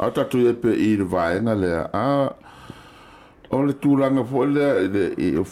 a 0.00 0.10
tatu 0.10 0.40
e 0.48 0.52
pe 0.54 0.68
i 0.72 0.96
le 0.96 1.04
vaega 1.04 1.54
lea 1.54 1.88
a 1.92 2.06
o 3.50 3.60
le 3.62 3.72
tulaga 3.78 4.20
foʻi 4.24 4.52
lea 4.56 4.72
i 4.74 4.74
le 4.88 5.04
i 5.20 5.22
i 5.36 5.38
le 5.38 5.44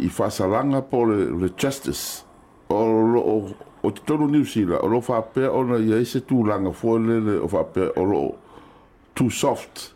i 0.00 0.08
faasalaga 0.08 0.80
po 0.88 1.04
le 1.04 1.52
justice 1.54 2.25
o 2.68 2.74
o 2.74 3.54
o 3.82 3.90
te 3.92 4.00
tonu 4.06 4.26
New 4.28 4.44
Zealand 4.44 4.80
o 4.82 4.88
lo 4.88 5.00
fa 5.00 5.20
pe 5.22 5.46
o 5.48 5.62
na 5.64 5.76
ia 5.78 6.00
ise 6.00 6.20
tu 6.26 6.44
langa 6.44 6.72
fo 6.72 6.96
le 6.98 7.20
le 7.20 7.36
o 7.38 7.46
fa 7.48 7.62
pe 7.64 7.92
o 7.96 8.04
lo 8.04 8.36
too 9.14 9.28
soft 9.30 9.92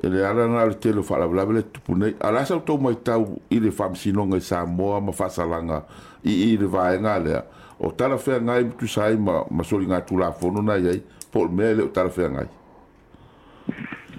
e 0.00 0.08
le 0.08 0.24
ala 0.26 0.46
na 0.48 0.64
le 0.66 0.74
telo 0.78 1.02
fa 1.02 1.18
la 1.18 1.26
bla 1.26 1.44
bla 1.46 1.62
tu 1.62 1.80
pune 1.80 2.14
ala 2.20 2.44
sa 2.46 2.58
to 2.60 2.76
mai 2.78 2.94
tau 3.04 3.26
i 3.50 3.58
le 3.58 3.70
fam 3.72 3.94
si 3.94 4.12
longa 4.12 4.38
sa 4.40 4.64
mo 4.64 5.00
ma 5.00 5.12
fa 5.12 5.28
sa 5.28 5.44
langa 5.46 5.82
i 6.22 6.52
i 6.54 6.56
le 6.56 6.66
va 6.66 6.92
nga 6.96 7.18
le 7.18 7.42
o 7.80 7.90
tala 7.90 8.18
fe 8.18 8.38
nga 8.40 8.60
i 8.60 8.70
tu 8.78 8.86
sai 8.86 9.16
ma 9.16 9.44
ma 9.50 9.62
so 9.64 9.76
linga 9.78 10.00
tu 10.02 10.16
la 10.16 10.30
fo 10.32 10.50
no 10.50 10.62
na 10.62 10.76
ia 10.78 10.94
po 11.30 11.48
me 11.48 11.74
le 11.74 11.88
tala 11.90 12.10
fe 12.10 12.28
nga 12.30 12.46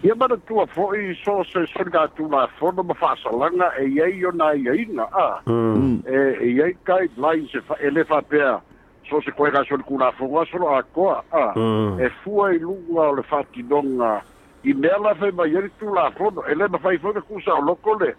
ia 0.04 0.16
manatua 0.16 0.66
fo'i 0.68 1.16
so 1.24 1.44
se 1.52 1.66
soliga 1.74 2.02
atu 2.04 2.28
lafono 2.30 2.84
ma 2.84 2.94
fa'asalaga 2.94 3.72
e 3.80 3.86
iai 3.90 4.26
ona 4.26 4.46
aiaina 4.52 5.04
a 5.12 5.42
mm. 5.48 6.02
e, 6.08 6.16
e 6.16 6.50
eiai 6.50 6.76
guidelines 6.86 7.52
ele 7.80 8.04
faapea 8.04 8.62
so 9.10 9.22
se 9.22 9.32
koega 9.32 9.64
so 9.68 9.78
liku 9.78 9.98
lafogo 10.00 10.42
asolo 10.42 10.70
akoa 10.76 11.24
a 11.32 11.54
mm. 11.60 12.00
e 12.02 12.10
fua 12.24 12.52
i 12.54 12.60
luga 12.60 13.02
o 13.02 13.16
le 13.16 13.22
fa'atinoga 13.24 14.22
i 14.64 14.74
mea 14.74 14.98
la 14.98 15.14
fai 15.16 15.32
mai 15.32 15.56
ali 15.58 15.70
tu 15.80 15.94
lafono 15.96 16.44
e 16.50 16.56
le 16.56 16.68
mafai 16.68 16.98
foi 16.98 17.14
kakusao 17.14 17.62
loko 17.62 17.94
le 17.96 18.16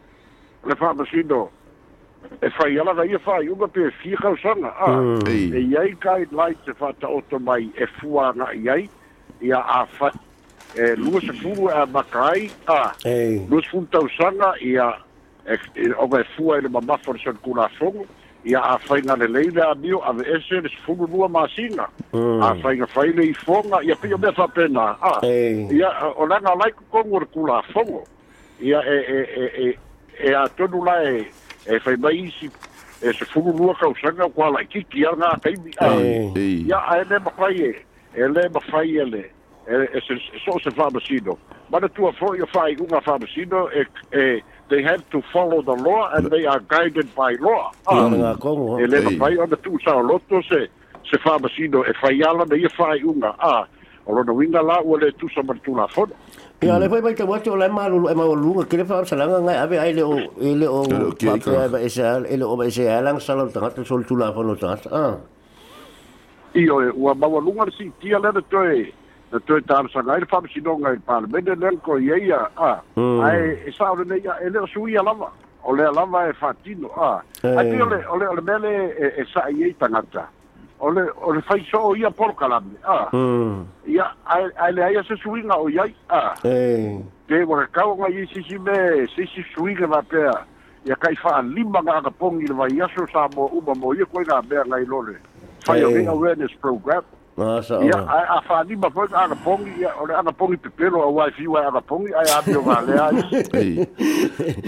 le 0.66 0.74
fa'amasino 0.76 1.48
e 2.40 2.50
fai 2.50 2.78
ala 2.78 2.94
ga 2.94 3.04
ia 3.04 3.18
fa'aiuga 3.18 3.66
e 3.66 3.68
pe 3.68 3.90
fia 3.90 4.16
kausaga 4.16 4.68
a 4.80 4.90
mm. 4.90 5.20
e 5.28 5.58
iai 5.60 5.92
guidelines 5.94 6.68
e 6.68 6.72
fa 6.74 6.88
ataoto 6.88 7.38
mai 7.38 7.70
e 7.76 7.86
fuaga'i 7.86 8.68
ai 8.68 8.88
ia 9.40 9.60
afati 9.68 10.18
e 10.74 10.94
lua 10.96 11.20
sa 11.20 11.32
fugu 11.32 11.68
a 11.68 11.86
makai 11.86 12.50
a 12.66 12.94
lua 13.48 13.62
sa 13.62 13.68
fugu 13.70 13.86
tausanga 13.92 14.54
ia 14.60 14.96
o 15.98 16.06
mai 16.06 16.24
fua 16.36 16.60
le 16.60 16.68
mamafo 16.68 17.12
le 17.12 17.18
son 17.18 17.36
kula 17.42 17.68
fogu 17.78 18.06
ia 18.44 18.60
a 18.60 18.78
fainga 18.78 19.16
le 19.16 19.26
leila 19.28 19.70
a 19.70 19.74
mio 19.74 20.00
a 20.02 20.10
ese 20.26 20.60
le 20.60 20.68
fugu 20.84 21.06
lua 21.06 21.28
masina 21.28 21.86
mm. 22.12 22.42
a 22.42 22.54
fainga 22.62 22.86
faile 22.86 23.24
i 23.28 23.32
fonga 23.34 23.80
ia 23.82 23.94
pio 23.96 24.18
mea 24.18 24.32
fapena 24.32 24.96
a 25.00 25.24
ia 25.24 25.90
o 26.16 26.26
langa 26.26 26.54
laiku 26.54 26.84
kongo 26.90 27.20
le 27.20 27.26
kula 27.26 27.62
fogu 27.72 28.02
ia 28.60 28.82
e 28.82 28.98
e 29.08 29.20
e 29.36 29.50
e 29.68 29.78
e 30.30 30.34
a 30.34 30.48
tonu 30.48 30.84
la 30.84 31.02
e 31.02 31.26
e 31.66 31.78
fai 31.80 31.96
mai 31.96 32.18
isi 32.26 32.50
e 33.02 33.12
se 33.12 33.24
fugu 33.24 33.52
lua 33.52 33.74
kausanga 33.74 34.28
kwa 34.28 34.50
la 34.50 34.64
kiki 34.64 35.06
a 35.06 35.10
ngā 35.12 35.32
kaimi 35.42 35.72
a 35.78 35.88
ia 36.40 36.78
a 36.78 36.98
ele 37.00 37.18
makai 37.18 37.62
e 37.70 37.86
ele 38.14 38.48
makai 38.52 38.96
ele 38.96 39.30
source 40.44 40.64
Fabricino. 40.66 41.38
Ma 41.70 41.80
the 41.80 41.88
two 41.88 42.10
for 42.18 42.36
you 42.36 42.46
five 42.52 42.78
Unga 42.80 43.86
eh, 44.12 44.40
they 44.70 44.82
have 44.82 45.08
to 45.10 45.22
follow 45.32 45.62
the 45.62 45.72
law 45.72 46.10
and 46.14 46.26
they 46.30 46.44
are 46.46 46.60
guided 46.60 47.12
by 47.14 47.32
law. 47.40 47.72
E 47.92 48.86
leva 48.86 49.18
pai 49.18 49.36
on 49.38 49.50
the 49.50 49.56
two 49.56 49.78
sao 49.84 50.00
loto 50.00 50.40
se 50.42 50.68
se 51.10 51.18
Fabricino 51.18 51.82
e 51.84 51.92
faiala 51.94 52.46
de 52.46 52.60
ye 52.60 52.68
fai 52.68 52.98
Unga. 53.02 53.34
Ah, 53.40 53.66
o 54.06 54.14
no 54.22 54.32
winga 54.34 54.62
la 54.64 54.78
o 54.80 54.96
le 54.96 55.10
tu 55.12 55.28
sa 55.34 55.42
martula 55.42 55.88
fono. 55.90 56.14
Ia 56.62 56.78
le 56.78 56.88
fai 56.88 57.00
mai 57.00 57.14
te 57.14 57.24
watu 57.24 57.50
o 57.50 57.56
le 57.56 57.68
malu 57.68 58.08
e 58.08 58.14
mau 58.14 58.34
lunga 58.34 58.64
kile 58.66 58.84
fa 58.84 59.04
salanga 59.04 59.40
ngai 59.40 59.56
ave 59.62 59.78
ai 59.78 59.92
le 59.92 60.02
o 60.02 60.20
ele 60.40 60.66
o 60.68 60.84
pape 61.14 61.82
e 61.82 61.88
se 61.88 62.02
ele 62.28 62.44
o 62.44 62.62
e 62.62 62.70
se 62.70 62.86
alang 62.88 63.18
salon 63.18 63.50
tangata 63.50 63.84
sol 63.84 64.04
tula 64.06 64.32
fono 64.32 64.54
tangata. 64.54 64.88
Ah. 64.92 65.18
Io 66.54 66.80
e 66.80 66.90
ua 66.94 67.12
mawa 67.14 67.40
lunga 67.40 67.66
si 67.76 67.90
tia 67.98 68.18
le 68.20 68.30
te 68.48 68.92
na 69.32 69.38
toi 69.46 69.60
tāra 69.66 69.90
sanga, 69.92 70.14
aere 70.16 70.26
whāma 70.30 70.50
si 70.52 70.60
nonga 70.62 70.92
i 70.94 71.00
pāra, 71.06 71.26
mene 71.32 71.56
nel 71.58 71.80
ko 71.86 71.98
i 72.02 72.10
eia, 72.14 72.42
a, 72.62 72.76
hmm. 72.94 73.18
e 73.18 73.26
a 73.26 73.40
e, 73.40 73.50
e 73.66 73.74
sā 73.74 73.88
ore 73.94 74.04
nei, 74.06 74.22
e 74.22 74.50
leo 74.54 74.66
sui 74.70 74.94
a 74.96 75.02
lava, 75.02 75.30
o 75.62 75.74
lea 75.74 75.90
lava 75.90 76.26
e 76.28 76.34
whātino, 76.38 76.92
a, 76.94 77.10
a 77.42 77.56
pi 77.58 77.74
eh. 77.74 77.82
ole, 77.82 78.00
ole, 78.14 78.26
ole 78.34 78.44
mele 78.50 78.72
e, 78.94 79.12
e 79.22 79.26
sā 79.32 79.48
i 79.50 79.64
ei 79.66 79.74
tangata, 79.80 80.28
ole, 80.86 81.08
ole 81.28 81.42
whai 81.48 81.58
so 81.70 81.82
o 81.88 81.94
ia 81.98 82.10
poro 82.14 82.36
kalame, 82.38 82.76
a, 82.84 83.00
hmm. 83.14 83.64
ia, 83.90 84.06
a, 84.24 84.38
a 84.62 84.70
le 84.74 84.86
aia 84.92 85.02
se 85.08 85.16
sui 85.24 85.42
nga 85.42 85.58
o 85.58 85.66
iai, 85.72 85.90
a, 86.06 86.22
eh. 86.46 86.94
te 87.26 87.42
wa 87.42 87.64
kakao 87.64 87.96
nga 87.98 88.12
i 88.14 88.28
sisi 88.30 88.60
me, 88.62 89.06
sisi 89.16 89.42
sui 89.54 89.74
nga 89.74 89.90
va 89.96 90.04
pēa, 90.06 90.36
ia 90.86 90.94
kai 91.02 91.16
wha 91.18 91.40
lima 91.50 91.82
nga 91.82 91.98
aga 91.98 92.14
pongi, 92.14 92.46
le 92.46 92.54
vai 92.62 92.70
iaso 92.78 93.08
sā 93.10 93.26
mo 93.34 93.50
uma 93.58 93.74
mo, 93.74 93.90
ia 93.98 94.06
koe 94.06 94.22
nga 94.22 94.38
mea 94.46 94.62
ngai 94.70 94.86
lore, 94.86 95.18
whai 95.66 95.82
o 95.82 95.90
eh. 95.90 96.06
awareness 96.14 96.54
program, 96.62 97.02
a, 97.02 97.15
ia 97.38 98.24
a 98.28 98.40
faniba 98.42 98.90
foi 98.90 99.06
agapogi 99.12 99.70
ia 99.80 99.92
o 100.00 100.06
le 100.06 100.14
agapogi 100.14 100.56
pepelo 100.56 101.02
au 101.02 101.20
a 101.20 101.30
fiu 101.30 101.54
ai 101.58 101.66
agapogi 101.66 102.12
ai 102.14 102.30
apio 102.36 102.62
galea 102.62 103.10
ai 103.52 103.88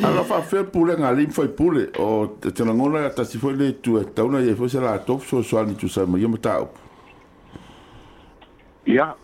ala 0.05 0.23
faafea 0.25 0.61
a 0.61 1.09
alimi 1.09 1.33
fai 1.33 1.49
pule 1.49 1.89
o 1.99 2.27
telagona 2.55 3.09
tasi 3.11 3.39
foi 3.39 3.57
le 3.57 3.81
tua 3.81 4.05
tauna 4.05 4.41
iai 4.41 4.55
foi 4.55 4.69
se 4.69 4.81
latofu 4.81 5.25
soasoani 5.29 5.77
tusai 5.77 6.05
maia 6.07 6.29
ma 6.29 6.37
op 6.61 6.77
ia 8.85 9.17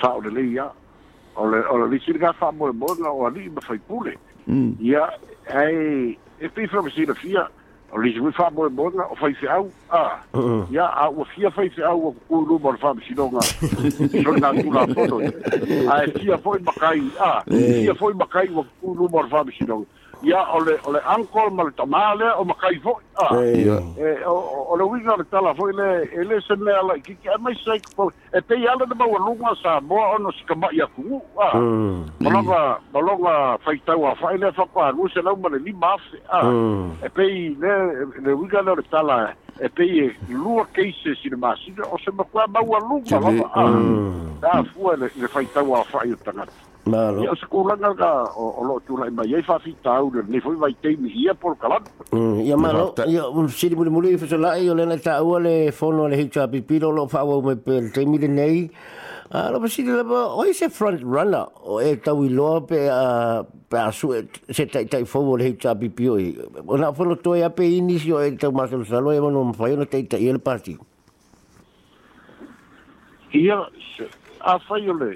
sa 0.00 0.10
o 0.14 0.20
le 0.20 0.28
lei 0.30 0.52
ia 0.52 0.70
o 1.36 1.46
le 1.48 1.64
o 1.64 1.78
le 1.78 1.88
lisi 1.96 2.12
mo 2.12 2.32
faamolemole 2.32 3.08
o 3.08 3.24
alii 3.26 3.48
ma 3.48 3.60
fai 3.60 3.78
pule 3.78 4.18
ia 4.84 5.08
ai 5.48 6.18
e 6.38 6.48
pei 6.48 6.66
faamasina 6.66 7.14
fia 7.14 7.48
Lisbon 7.98 8.30
fa 8.32 8.50
mo 8.54 8.68
mo 8.70 8.86
o 8.86 9.14
fa 9.16 9.32
se 9.34 9.46
au 9.48 9.70
a 9.90 10.20
ya 10.70 10.86
a 10.86 11.10
o 11.10 11.24
fia 11.24 11.50
fa 11.50 11.62
se 11.74 11.82
au 11.82 12.14
é 12.14 12.14
ah, 12.14 12.14
é. 12.30 12.34
é 12.34 12.34
o 12.36 12.40
lu 12.40 12.58
mo 12.58 12.72
fa 12.78 12.94
si 13.06 13.14
no 13.14 13.30
so 13.40 14.30
na 14.38 14.52
tu 14.54 14.70
la 14.70 14.86
foto 14.86 15.18
a 15.90 16.06
fia 16.18 16.38
foi 16.38 16.58
makai 16.60 17.02
a 17.18 17.42
fia 17.50 17.94
foi 17.94 18.12
makai 18.14 18.48
o 18.54 18.66
lu 18.94 19.08
mo 19.10 19.26
fa 19.28 19.44
si 19.50 19.64
no 19.66 19.84
ya 20.22 20.44
ole 20.52 20.76
ole 20.84 21.00
ankol 21.08 21.50
mal 21.50 21.70
tamale 21.72 22.24
o 22.36 22.44
makai 22.44 22.76
fo 22.84 23.00
ah 23.16 23.32
e, 23.40 23.64
e 23.96 24.14
o 24.26 24.76
le 24.76 24.84
wiga 24.84 25.16
le 25.16 25.24
tala 25.32 25.54
fo 25.54 25.66
le 25.72 26.04
ele 26.12 26.40
se 26.42 26.56
me 26.56 26.72
ala 26.72 26.94
ki 27.00 27.14
ki 27.22 27.30
mai 27.40 27.56
sai 27.64 27.80
ko 27.96 28.10
e 28.32 28.40
te 28.46 28.54
yala 28.54 28.86
de 28.86 28.94
bawa 28.94 29.18
lunga 29.18 29.54
sa 29.62 29.80
bo 29.80 29.96
ono 30.14 30.30
sika 30.30 30.54
ba 30.54 30.68
ya 30.76 30.86
ku 30.92 31.22
ah 31.40 31.56
malonga 32.20 32.76
malonga 32.92 33.56
faita 33.64 33.96
wa 33.96 34.14
fa 34.14 34.34
ile 34.36 34.52
fa 34.52 34.66
pa 34.66 34.88
ru 34.90 35.08
se 35.08 35.22
la 35.24 35.32
mal 35.36 35.56
ni 35.64 35.72
ma 35.72 35.96
ah 36.32 36.44
e 37.00 37.08
pe 37.08 37.24
le 37.60 37.74
le 38.20 38.32
wiga 38.36 38.60
le 38.60 38.76
tala 38.92 39.32
e 39.58 39.68
pe 39.68 39.84
e 39.84 40.16
lua 40.28 40.66
keise 40.76 41.16
si 41.16 41.30
le 41.32 41.36
masi 41.36 41.72
o 41.80 41.96
se 42.04 42.12
ma 42.12 42.24
kwa 42.24 42.44
bawa 42.46 42.78
lunga 42.84 43.16
ah 43.56 43.66
mm. 43.72 44.36
da 44.40 44.62
fo 44.74 44.92
le 44.92 45.08
faita 45.32 45.64
wa 45.64 45.80
fa 45.88 46.04
ile 46.04 46.16
tanga 46.20 46.44
Malo. 46.88 47.28
Ya 47.28 47.36
sekolah 47.36 47.76
nak 47.76 48.00
ka 48.00 48.24
lo 48.40 48.80
tu 48.88 48.96
lain 48.96 49.12
bayi 49.12 49.44
fa 49.44 49.60
fi 49.60 49.76
tau 49.84 50.08
dan 50.08 50.24
ni 50.32 50.40
foi 50.40 50.56
vai 50.56 50.72
tem 50.80 50.96
dia 51.12 51.36
por 51.36 51.52
kalam. 51.60 51.84
Hmm, 52.08 52.40
ya 52.40 52.56
malo. 52.56 52.96
Ya 53.04 53.28
sini 53.52 53.76
mulu 53.76 53.92
mulu 53.92 54.08
fa 54.16 54.24
sala 54.24 54.56
ayo 54.56 54.72
le 54.72 54.88
nak 54.88 55.04
tau 55.04 55.36
le 55.36 55.72
fono 55.76 56.08
le 56.08 56.16
hicha 56.16 56.48
pipi 56.48 56.80
lo 56.80 56.88
lo 56.88 57.04
fa 57.04 57.20
wo 57.20 57.40
me 57.44 57.56
per 57.60 57.92
tem 57.92 58.08
ni 58.08 58.16
nei. 58.28 58.72
Ah, 59.28 59.52
lo 59.52 59.60
pasi 59.60 59.84
le 59.84 60.00
ba 60.08 60.32
oi 60.32 60.54
se 60.56 60.70
front 60.72 61.04
runner 61.04 61.52
o 61.68 61.80
e 61.84 62.00
tau 62.00 62.24
lo 62.24 62.64
pe 62.64 62.88
a 62.88 63.44
pe 63.44 63.76
a 63.76 63.92
su 63.92 64.14
e, 64.16 64.24
se 64.48 64.64
tai 64.66 64.88
tai 64.88 65.04
fo 65.04 65.20
le 65.36 65.52
hicha 65.52 65.74
pipi 65.76 66.08
oi. 66.08 66.32
Ona 66.64 66.94
fo 66.96 67.04
lo 67.04 67.16
to 67.20 67.36
ya 67.36 67.50
pe 67.52 67.68
inicio 67.68 68.24
e 68.24 68.34
tau 68.40 68.52
mas 68.56 68.72
lo 68.72 68.84
salo 68.88 69.12
e 69.12 69.20
mo 69.20 69.52
fa 69.52 69.68
yo 69.68 69.76
no 69.76 69.84
tai 69.84 70.06
tai 70.08 70.24
el 70.28 70.40
parti. 70.40 70.78
Ia, 73.32 73.60
a 74.42 74.58
fai 74.58 74.82
o 74.90 74.94
le, 74.96 75.14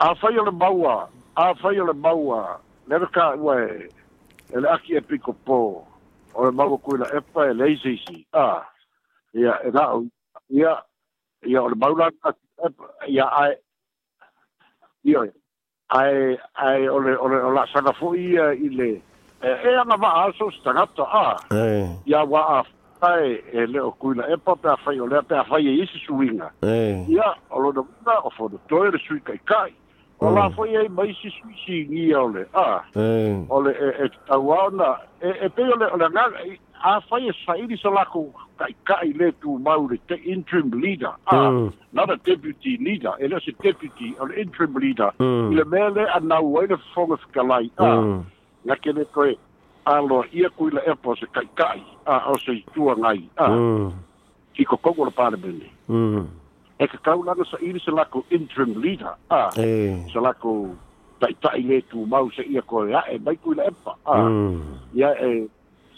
a 0.00 0.14
fai 0.16 0.38
o 0.38 0.44
le 0.44 0.50
maua 0.50 1.08
a 1.36 1.54
fai 1.54 1.78
o 1.80 1.84
le 1.86 1.92
maua 1.94 2.60
le 2.88 2.98
reka 2.98 3.34
ua 3.36 3.54
e 3.62 3.88
e 4.52 4.60
le 4.60 4.68
aki 4.68 4.96
e 4.96 5.00
piko 5.00 5.32
pō 5.46 5.84
o 6.34 6.44
le 6.44 6.50
maua 6.52 6.78
kui 6.78 6.98
la 6.98 7.06
epa 7.16 7.46
e 7.48 7.54
le 7.54 7.70
isisi 7.72 8.26
a 8.32 8.60
ia 9.34 9.56
e 9.64 9.70
na 9.70 9.86
au 9.94 10.04
ia 10.50 10.74
ia 11.46 11.62
o 11.62 11.68
le 11.68 11.74
maula 11.76 12.08
epa 12.12 12.34
ia 13.08 13.24
ai 13.24 13.54
ia 15.04 15.24
ai 15.90 16.36
ai 16.54 16.88
o 16.88 16.98
le 17.00 17.16
o 17.16 17.28
le 17.28 17.40
o 17.40 17.50
la 17.56 17.64
sanga 17.72 17.92
fo 17.92 18.12
ia 18.14 18.52
i 18.52 18.68
le 18.68 18.90
e 19.40 19.48
e 19.50 19.76
anga 19.80 19.96
wa 19.96 20.12
aso 20.28 20.50
stangata 20.50 21.04
a 21.08 21.40
ia 22.04 22.22
wa 22.24 22.40
a 22.60 22.64
fai 23.00 23.40
e 23.50 23.64
le 23.66 23.80
o 23.80 23.92
kui 23.92 24.12
la 24.14 24.28
epa 24.28 24.56
pe 24.56 24.68
a 24.68 24.76
fai 24.76 24.98
o 25.00 25.06
le 25.08 25.22
pe 25.22 25.34
a 25.40 25.44
fai 25.44 25.64
e 25.66 25.80
isi 25.82 25.98
suinga 26.04 26.52
ia 27.08 27.32
o 27.48 27.58
lo 27.60 27.72
da 27.72 27.80
muna 27.80 28.20
o 28.28 28.30
fo 28.36 28.48
do 28.52 28.60
toere 28.68 28.98
sui 29.00 29.20
kai 29.22 29.40
kai 29.44 29.72
o 30.20 30.26
mm. 30.30 30.54
foi 30.54 30.76
ai 30.76 30.88
mai 30.88 31.12
si 31.22 31.30
si 31.30 31.42
si 31.66 31.86
ni 31.90 32.14
ole 32.14 32.44
a 32.54 32.82
eh 32.96 33.44
ole 33.48 33.70
e 33.72 33.88
e 34.04 34.08
tawana 34.28 34.96
e 35.20 35.28
e 35.44 35.48
pe 35.48 35.62
ole 35.62 35.86
ole 35.92 36.08
na 36.14 36.22
a 36.84 37.00
foi 37.00 37.28
e 37.28 37.32
sai 37.44 37.66
di 37.66 37.76
sala 37.76 38.04
ku 38.12 38.32
kai 38.56 38.72
kai 38.88 39.12
le 39.20 39.30
tu 39.40 39.58
mau 39.58 39.86
te 40.08 40.14
interim 40.32 40.70
leader 40.72 41.12
Ah. 41.26 41.68
na 41.92 42.06
the 42.06 42.16
deputy 42.24 42.78
leader 42.80 43.12
Ele 43.20 43.34
le 43.34 43.40
se 43.40 43.52
deputy 43.62 44.16
ole 44.20 44.32
interim 44.40 44.74
leader 44.74 45.10
mm. 45.20 45.50
le 45.52 45.64
mele 45.64 46.04
a 46.08 46.18
na 46.20 46.40
wai 46.40 46.66
le 46.66 46.76
fong 46.94 47.12
of 47.12 47.20
galai 47.32 47.70
a 47.76 47.84
na 48.64 48.74
ke 48.74 48.92
le 48.96 49.04
koe 49.12 49.36
a 49.84 50.00
lo 50.00 50.24
ia 50.32 50.48
ku 50.56 50.68
le 50.72 50.80
e 50.86 50.94
po 51.02 51.12
kai 51.32 51.48
kai 51.60 51.80
a 52.06 52.30
o 52.32 52.36
se 52.40 52.64
tu 52.72 52.88
ngai 52.88 53.20
Ah. 53.36 53.52
ki 54.54 54.64
ko 54.64 54.76
ko 54.80 55.04
le 55.04 55.12
parlamento 55.12 56.24
e 56.78 56.84
ka 56.86 56.98
kau 57.00 57.24
lana 57.24 57.44
sa 57.48 57.56
iri 57.64 57.80
se 57.80 57.90
lako 57.90 58.24
interim 58.30 58.76
leader 58.76 59.16
a 59.32 59.48
e. 59.56 59.96
se 60.12 60.20
lako 60.20 60.76
tai 61.20 61.32
tai 61.40 61.60
le 61.64 61.80
tu 61.88 62.04
mau 62.04 62.28
se 62.36 62.44
ia 62.44 62.60
koe 62.62 62.92
a 62.92 63.00
e 63.08 63.16
mai 63.24 63.36
kui 63.40 63.56
la 63.56 63.64
epa 63.72 63.96
a 64.04 64.16
mm. 64.28 64.92
ia 64.92 65.10
e, 65.24 65.48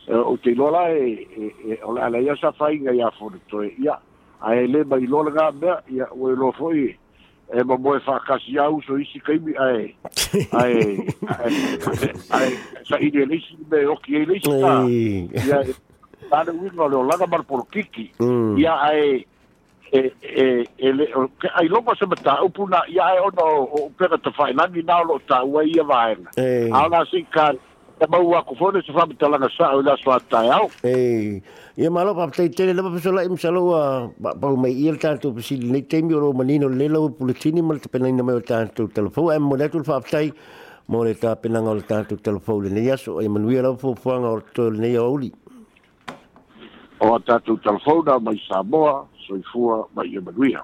e 0.07 0.15
o 0.15 0.37
te 0.39 0.55
lola 0.55 0.87
e, 0.95 1.27
e 1.67 1.79
o 1.83 1.93
la 1.99 2.09
la 2.11 2.19
ia 2.23 2.37
sa 2.39 2.53
fai 2.55 2.79
nga 2.79 2.95
ia 2.95 3.11
fono 3.19 3.41
toe 3.51 3.75
ia 3.83 3.99
a 4.39 4.55
e 4.55 4.67
le 4.71 4.85
mai 4.87 5.07
lola 5.11 5.35
ngā 5.35 5.47
mea 5.61 5.83
ia 5.91 6.07
o 6.15 6.31
e 6.31 6.35
lofo 6.39 6.71
i 6.75 6.95
e 7.51 7.65
ma 7.67 7.75
moe 7.77 7.99
whakasi 8.07 8.59
au 8.63 8.79
so 8.87 8.95
isi 9.03 9.19
kaimi 9.19 9.59
a 9.59 9.67
e 9.83 9.83
a 10.55 10.63
e 10.63 10.79
a 11.27 12.39
e 12.47 12.53
sa 12.87 13.03
iri 13.03 13.27
e 13.27 13.27
leisi 13.27 13.59
me 13.67 13.83
oki 13.91 14.15
e 14.15 14.23
leisi 14.31 14.55
ia 15.43 15.59
e 15.59 15.75
tāne 16.31 16.55
uinga 16.55 16.87
leo 16.87 17.03
langa 17.03 17.27
marpolo 17.27 17.67
kiki 17.75 18.13
mm. 18.23 18.55
ia 18.63 18.79
a 18.79 18.95
e 18.95 19.05
ia 19.11 19.27
e 19.27 19.27
e 19.93 20.01
e 20.43 20.67
e 20.87 20.91
le 20.95 21.07
ke 21.41 21.49
ai 21.61 21.67
lo 21.69 21.81
pasa 21.83 22.07
mata 22.07 22.39
o 22.45 22.49
puna 22.49 22.83
ya 22.89 23.15
e 23.17 23.21
ono 23.29 23.45
o 23.81 23.91
pera 23.99 24.19
to 24.19 24.31
fai 24.37 24.53
na 24.55 24.67
ni 24.67 24.83
nao 24.83 25.05
lo 25.05 25.19
ta 25.29 25.45
wa 25.45 25.63
ia 25.65 25.85
vaena 25.85 26.31
e. 26.37 26.69
ala 26.81 27.05
si 27.11 27.23
kan 27.33 27.57
ta 28.01 28.07
ba 28.07 28.21
wa 28.21 28.43
ko 28.45 28.55
fone 28.61 28.83
se 28.85 28.93
fa 28.93 29.07
mata 29.07 29.29
la 29.33 29.49
sa 29.57 29.73
o 29.79 29.81
la 29.81 29.97
sa 30.03 30.19
ta 30.31 30.43
ya 30.45 30.61
e 30.85 31.41
ye 31.77 31.89
malo 31.89 32.15
pa 32.15 32.29
te 32.37 32.49
tele 32.61 32.73
le 32.77 32.83
pa 32.85 32.99
so 33.01 33.13
la 33.13 33.25
im 33.29 33.37
salo 33.37 33.65
a 33.81 33.83
ba 34.19 34.35
ba 34.35 34.53
mai 34.67 34.77
il 34.77 34.99
ta 34.99 35.17
to 35.17 35.35
si 35.41 35.57
ni 35.59 35.83
te 35.87 36.03
mi 36.03 36.13
ro 36.15 36.33
manino 36.33 36.69
le 36.69 36.89
lo 36.89 37.09
pulitini 37.11 37.63
mal 37.65 37.81
te 37.81 37.89
pena 37.89 38.09
ni 38.13 38.21
me 38.23 38.33
o 38.39 38.41
ta 38.41 38.65
to 38.69 38.89
telefo 38.89 39.31
e 39.33 39.39
mo 39.39 39.57
le 39.57 39.69
tu 39.73 39.83
fa 39.91 40.01
ta 40.15 40.21
mo 40.89 41.03
le 41.05 41.15
ta 41.17 41.35
pena 41.37 41.61
ngol 41.65 41.85
ta 41.89 42.05
to 42.05 42.17
telefo 42.17 42.61
le 42.63 42.69
ne 42.69 42.85
ya 42.93 42.97
so 42.97 43.21
e 43.21 43.29
manuela 43.29 43.77
fo 43.77 43.95
fo 43.95 44.21
ngol 44.21 44.43
to 44.53 44.69
le 44.71 44.79
ne 44.85 44.93
ya 44.93 45.03
o 47.01 47.19
tatu 47.21 47.57
telefona 47.59 48.19
mai 48.21 48.39
Samoa, 48.49 49.09
soifua 49.27 49.89
mai 49.95 50.17
Emanuia. 50.17 50.63